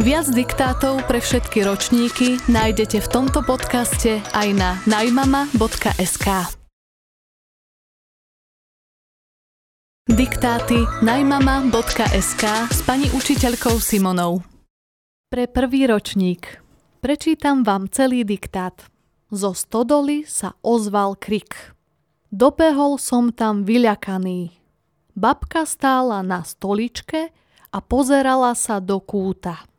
Viac 0.01 0.25
diktátov 0.33 1.05
pre 1.05 1.21
všetky 1.21 1.69
ročníky 1.69 2.41
nájdete 2.49 2.97
v 2.97 3.07
tomto 3.13 3.45
podcaste 3.45 4.25
aj 4.33 4.49
na 4.57 4.81
najmama.sk. 4.89 6.27
Diktáty 10.09 10.81
najmama.sk 11.05 12.43
s 12.73 12.79
pani 12.81 13.05
učiteľkou 13.13 13.77
Simonou. 13.77 14.41
Pre 15.29 15.45
prvý 15.45 15.85
ročník 15.85 16.57
prečítam 16.97 17.61
vám 17.61 17.85
celý 17.93 18.25
diktát. 18.25 18.89
Zo 19.29 19.53
stodoly 19.53 20.25
sa 20.25 20.57
ozval 20.65 21.21
krik. 21.21 21.53
Dobehol 22.33 22.97
som 22.97 23.29
tam 23.29 23.61
vyľakaný. 23.61 24.57
Babka 25.13 25.69
stála 25.69 26.25
na 26.25 26.41
stoličke 26.41 27.29
a 27.69 27.77
pozerala 27.77 28.57
sa 28.57 28.81
do 28.81 28.97
kúta. 28.97 29.69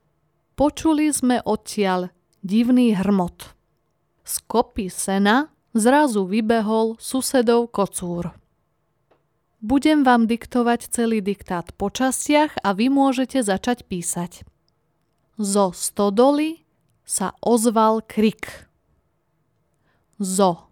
Počuli 0.55 1.11
sme 1.11 1.42
odtiaľ 1.42 2.14
divný 2.46 2.94
hrmot. 2.94 3.59
Z 4.22 4.34
kopy 4.46 4.86
sena 4.86 5.50
zrazu 5.74 6.30
vybehol 6.30 6.94
susedov 7.02 7.74
kocúr. 7.74 8.30
Budem 9.59 10.07
vám 10.07 10.30
diktovať 10.30 10.94
celý 10.94 11.18
diktát 11.18 11.74
po 11.74 11.90
častiach 11.90 12.62
a 12.62 12.70
vy 12.70 12.86
môžete 12.86 13.42
začať 13.42 13.82
písať. 13.82 14.46
Zo 15.42 15.74
stodoly 15.74 16.62
sa 17.02 17.34
ozval 17.42 18.07
krik. 18.07 18.70
Zo 20.22 20.70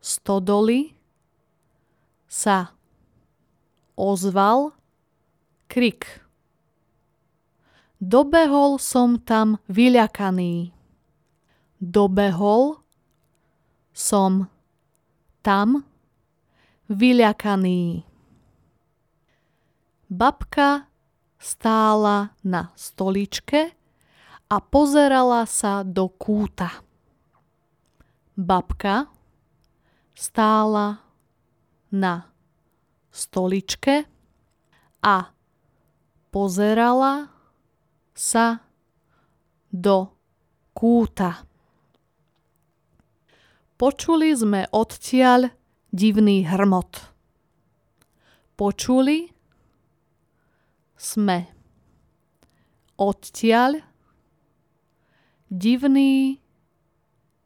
stodoly 0.00 0.96
sa 2.24 2.72
ozval 3.92 4.72
krik. 5.68 6.25
Dobehol 7.96 8.76
som 8.76 9.16
tam 9.16 9.56
vyľakaný. 9.72 10.68
Dobehol 11.80 12.84
som 13.96 14.52
tam 15.40 15.80
vyľakaný. 16.92 18.04
Babka 20.12 20.92
stála 21.40 22.36
na 22.44 22.76
stoličke 22.76 23.72
a 24.46 24.56
pozerala 24.60 25.48
sa 25.48 25.80
do 25.80 26.12
kúta. 26.12 26.84
Babka 28.36 29.08
stála 30.12 31.00
na 31.88 32.28
stoličke 33.08 34.04
a 35.00 35.32
pozerala 36.28 37.35
sa 38.16 38.64
do 39.68 40.08
kúta. 40.72 41.44
Počuli 43.76 44.32
sme 44.32 44.64
odtiaľ 44.72 45.52
divný 45.92 46.48
hrmot. 46.48 47.12
Počuli 48.56 49.28
sme 50.96 51.44
odtiaľ 52.96 53.84
divný 55.52 56.40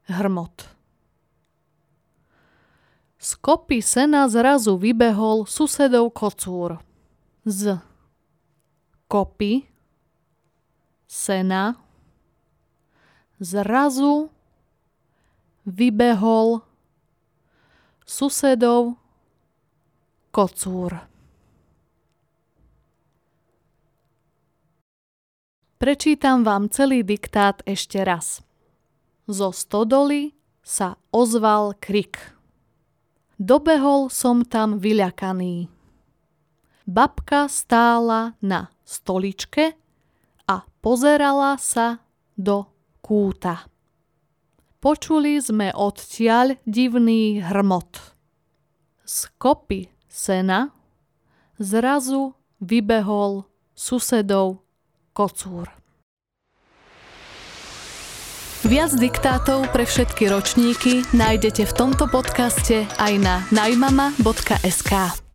hrmot. 0.06 0.70
Z 3.20 3.36
kopy 3.42 3.82
sena 3.82 4.30
zrazu 4.30 4.78
vybehol 4.78 5.44
susedov 5.44 6.14
kocúr. 6.14 6.78
Z 7.42 7.82
kopy 9.10 9.69
sena 11.10 11.74
zrazu 13.42 14.30
vybehol 15.66 16.62
susedov 18.06 18.94
kocúr. 20.30 21.02
Prečítam 25.82 26.46
vám 26.46 26.70
celý 26.70 27.02
diktát 27.02 27.64
ešte 27.66 27.98
raz. 28.06 28.44
Zo 29.26 29.50
stodoly 29.50 30.36
sa 30.62 30.94
ozval 31.10 31.74
krik. 31.82 32.20
Dobehol 33.40 34.12
som 34.12 34.44
tam 34.46 34.78
vyľakaný. 34.78 35.72
Babka 36.84 37.48
stála 37.48 38.36
na 38.44 38.68
stoličke 38.84 39.79
a 40.50 40.66
pozerala 40.82 41.54
sa 41.62 42.02
do 42.34 42.66
kúta. 42.98 43.70
Počuli 44.82 45.38
sme 45.38 45.70
odtiaľ 45.70 46.58
divný 46.66 47.38
hrmot. 47.38 48.18
Z 49.06 49.30
kopy 49.38 49.92
sena 50.10 50.74
zrazu 51.60 52.34
vybehol 52.58 53.46
susedov 53.76 54.64
kocúr. 55.14 55.70
Viac 58.60 58.92
diktátov 58.96 59.72
pre 59.72 59.88
všetky 59.88 60.28
ročníky 60.28 61.02
nájdete 61.16 61.64
v 61.64 61.72
tomto 61.72 62.06
podcaste 62.12 62.84
aj 63.00 63.12
na 63.18 63.42
najmama.sk. 63.50 65.29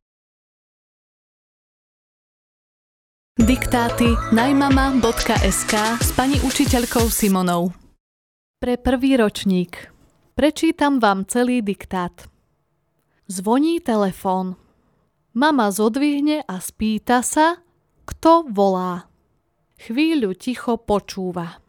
Diktáty 3.35 4.15
najmama.sk 4.31 5.75
s 5.99 6.09
pani 6.15 6.39
učiteľkou 6.39 7.11
Simonou 7.11 7.75
pre 8.63 8.79
prvý 8.79 9.19
ročník. 9.19 9.91
Prečítam 10.39 11.03
vám 11.03 11.27
celý 11.27 11.59
diktát. 11.59 12.31
Zvoní 13.27 13.83
telefón. 13.83 14.55
Mama 15.35 15.67
zodvihne 15.75 16.47
a 16.47 16.63
spýta 16.63 17.19
sa, 17.27 17.59
kto 18.07 18.47
volá. 18.47 19.11
Chvíľu 19.83 20.31
ticho 20.39 20.79
počúva. 20.79 21.59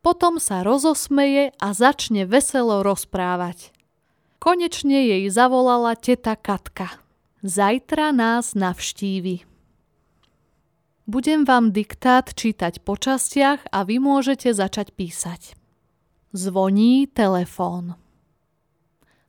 Potom 0.00 0.40
sa 0.40 0.64
rozosmeje 0.64 1.52
a 1.60 1.76
začne 1.76 2.24
veselo 2.24 2.80
rozprávať. 2.80 3.68
Konečne 4.40 5.12
jej 5.12 5.28
zavolala 5.28 5.92
teta 5.92 6.40
Katka. 6.40 6.88
Zajtra 7.44 8.16
nás 8.16 8.56
navštívi. 8.56 9.55
Budem 11.06 11.46
vám 11.46 11.70
diktát 11.70 12.34
čítať 12.34 12.82
po 12.82 12.98
častiach 12.98 13.70
a 13.70 13.86
vy 13.86 14.02
môžete 14.02 14.50
začať 14.50 14.90
písať. 14.90 15.54
Zvoní 16.34 17.06
telefón. 17.06 17.94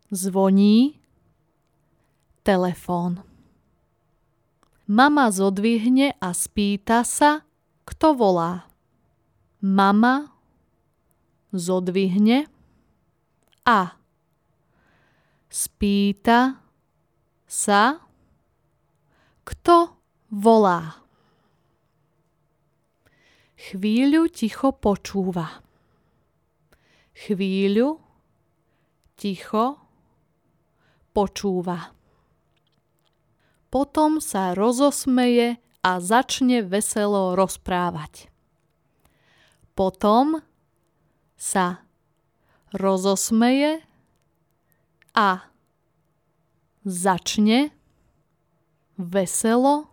Zvoní 0.09 0.97
telefón. 2.41 3.21
Mama 4.89 5.29
zodvihne 5.29 6.17
a 6.17 6.33
spýta 6.33 7.05
sa, 7.05 7.45
kto 7.85 8.17
volá. 8.17 8.65
Mama 9.61 10.33
zodvihne 11.53 12.49
a 13.69 13.93
spýta 15.45 16.57
sa, 17.45 18.01
kto 19.45 19.93
volá. 20.33 21.06
Chvíľu 23.67 24.31
ticho 24.31 24.71
počúva 24.71 25.67
chvíľu 27.25 27.97
ticho 29.17 29.81
počúva. 31.17 31.97
Potom 33.73 34.21
sa 34.21 34.53
rozosmeje 34.53 35.57
a 35.81 35.91
začne 35.97 36.61
veselo 36.61 37.33
rozprávať. 37.33 38.29
Potom 39.73 40.45
sa 41.37 41.81
rozosmeje 42.73 43.81
a 45.17 45.49
začne 46.85 47.73
veselo 48.97 49.89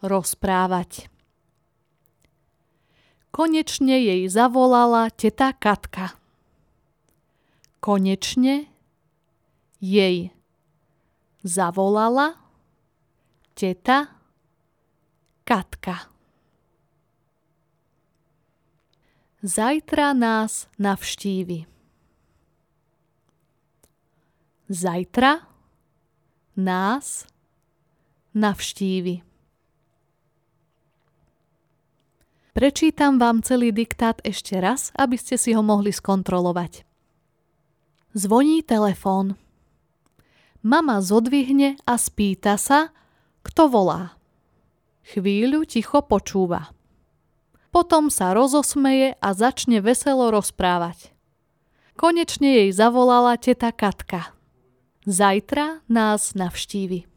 rozprávať. 0.00 1.11
Konečne 3.32 3.96
jej 3.96 4.28
zavolala 4.28 5.08
teta 5.08 5.56
Katka. 5.56 6.20
Konečne 7.80 8.68
jej 9.80 10.28
zavolala 11.40 12.36
teta 13.56 14.12
Katka. 15.48 16.12
Zajtra 19.40 20.12
nás 20.12 20.68
navštívi. 20.76 21.64
Zajtra 24.68 25.40
nás 26.56 27.26
navštívi. 28.36 29.31
Prečítam 32.52 33.16
vám 33.16 33.40
celý 33.40 33.72
diktát 33.72 34.20
ešte 34.28 34.60
raz, 34.60 34.92
aby 34.92 35.16
ste 35.16 35.40
si 35.40 35.56
ho 35.56 35.64
mohli 35.64 35.88
skontrolovať. 35.88 36.84
Zvoní 38.12 38.60
telefón. 38.60 39.40
Mama 40.60 41.00
zodvihne 41.00 41.80
a 41.88 41.96
spýta 41.96 42.60
sa, 42.60 42.92
kto 43.40 43.72
volá. 43.72 44.20
Chvíľu 45.16 45.64
ticho 45.64 46.04
počúva. 46.04 46.76
Potom 47.72 48.12
sa 48.12 48.36
rozosmeje 48.36 49.16
a 49.16 49.28
začne 49.32 49.80
veselo 49.80 50.28
rozprávať. 50.28 51.08
Konečne 51.96 52.62
jej 52.62 52.70
zavolala 52.76 53.40
teta 53.40 53.72
Katka. 53.72 54.36
Zajtra 55.08 55.80
nás 55.88 56.36
navštívi. 56.36 57.11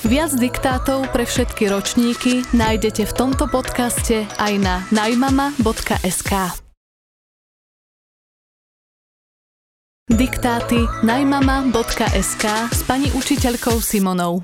Viac 0.00 0.32
diktátov 0.32 1.12
pre 1.12 1.28
všetky 1.28 1.68
ročníky 1.68 2.40
nájdete 2.56 3.04
v 3.04 3.12
tomto 3.12 3.44
podcaste 3.52 4.24
aj 4.40 4.52
na 4.56 4.80
najmama.sk. 4.96 6.32
Diktáty 10.08 10.80
najmama.sk 11.04 12.44
s 12.72 12.80
pani 12.88 13.12
učiteľkou 13.12 13.76
Simonou. 13.76 14.40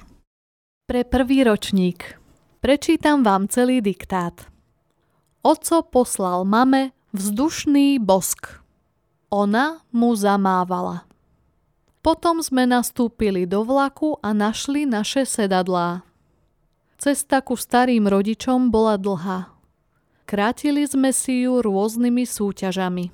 Pre 0.85 1.01
prvý 1.09 1.49
ročník. 1.49 2.21
Prečítam 2.61 3.25
vám 3.25 3.49
celý 3.49 3.81
diktát. 3.81 4.37
Oco 5.41 5.81
poslal 5.89 6.45
mame 6.45 6.93
vzdušný 7.17 7.97
bosk. 7.97 8.61
Ona 9.33 9.81
mu 9.89 10.13
zamávala. 10.13 11.06
Potom 12.07 12.39
sme 12.39 12.71
nastúpili 12.71 13.51
do 13.51 13.67
vlaku 13.67 14.23
a 14.23 14.31
našli 14.31 14.87
naše 14.87 15.27
sedadlá. 15.27 16.07
Cesta 17.03 17.43
ku 17.43 17.59
starým 17.59 18.07
rodičom 18.07 18.71
bola 18.71 18.95
dlhá. 18.95 19.51
Krátili 20.23 20.87
sme 20.87 21.11
si 21.11 21.43
ju 21.43 21.59
rôznymi 21.59 22.23
súťažami. 22.23 23.11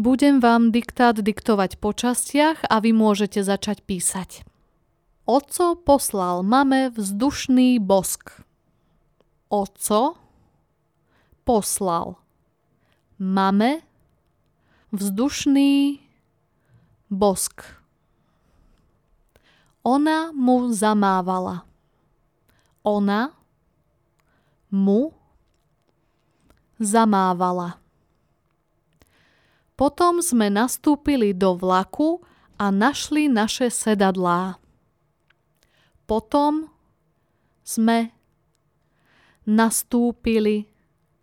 Budem 0.00 0.40
vám 0.40 0.72
diktát 0.72 1.20
diktovať 1.20 1.76
po 1.76 1.92
častiach 1.92 2.64
a 2.64 2.80
vy 2.80 2.96
môžete 2.96 3.44
začať 3.44 3.84
písať. 3.84 4.48
Oco 5.28 5.76
poslal 5.76 6.40
mame 6.40 6.88
vzdušný 6.96 7.76
bosk. 7.76 8.40
Oco 9.52 10.16
poslal 11.44 12.16
mame 13.20 13.84
vzdušný 14.96 16.07
bosk. 17.08 17.64
Ona 19.84 20.32
mu 20.32 20.72
zamávala. 20.72 21.64
Ona 22.84 23.32
mu 24.68 25.12
zamávala. 26.76 27.80
Potom 29.78 30.18
sme 30.18 30.50
nastúpili 30.50 31.32
do 31.32 31.54
vlaku 31.54 32.20
a 32.58 32.74
našli 32.74 33.30
naše 33.30 33.70
sedadlá. 33.70 34.58
Potom 36.08 36.72
sme 37.62 38.10
nastúpili 39.46 40.66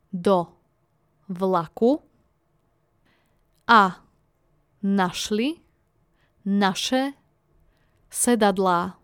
do 0.10 0.48
vlaku 1.28 2.00
a 3.68 4.00
našli 4.80 5.65
naše 6.46 7.18
sedadlá. 8.14 8.96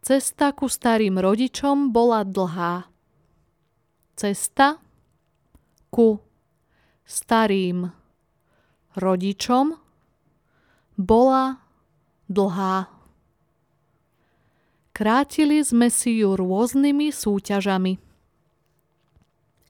Cesta 0.00 0.52
ku 0.52 0.68
starým 0.68 1.16
rodičom 1.20 1.92
bola 1.92 2.24
dlhá. 2.24 2.88
Cesta 4.16 4.80
ku 5.88 6.20
starým 7.04 7.88
rodičom 8.96 9.76
bola 10.96 11.60
dlhá. 12.28 12.88
Krátili 14.92 15.64
sme 15.64 15.88
si 15.88 16.20
ju 16.20 16.36
rôznymi 16.36 17.08
súťažami. 17.08 17.96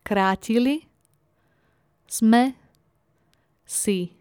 Krátili 0.03 0.83
sme 2.11 2.59
si 3.62 4.20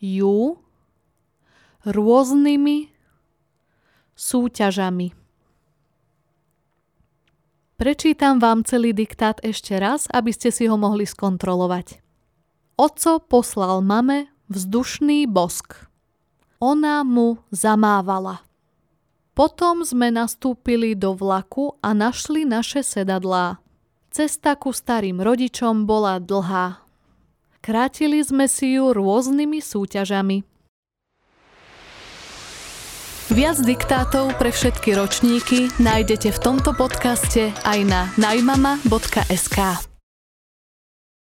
ju 0.00 0.56
rôznymi 1.84 2.90
súťažami. 4.16 5.16
Prečítam 7.80 8.36
vám 8.36 8.60
celý 8.68 8.92
diktát 8.92 9.40
ešte 9.40 9.72
raz, 9.80 10.04
aby 10.12 10.36
ste 10.36 10.52
si 10.52 10.68
ho 10.68 10.76
mohli 10.76 11.08
skontrolovať. 11.08 12.04
Oco 12.76 13.20
poslal 13.24 13.80
mame 13.80 14.28
vzdušný 14.52 15.24
bosk. 15.24 15.88
Ona 16.60 17.00
mu 17.00 17.40
zamávala. 17.48 18.44
Potom 19.32 19.80
sme 19.80 20.12
nastúpili 20.12 20.92
do 20.92 21.16
vlaku 21.16 21.80
a 21.80 21.96
našli 21.96 22.44
naše 22.44 22.84
sedadlá. 22.84 23.56
Cesta 24.12 24.60
ku 24.60 24.68
starým 24.68 25.24
rodičom 25.24 25.88
bola 25.88 26.20
dlhá. 26.20 26.84
Krátili 27.60 28.24
sme 28.24 28.48
si 28.48 28.80
ju 28.80 28.96
rôznymi 28.96 29.60
súťažami. 29.60 30.48
Viac 33.30 33.62
diktátov 33.62 34.34
pre 34.42 34.50
všetky 34.50 34.96
ročníky 34.98 35.70
nájdete 35.78 36.34
v 36.34 36.38
tomto 36.42 36.74
podcaste 36.74 37.54
aj 37.62 37.78
na 37.86 38.10
najmama.sk. 38.18 39.89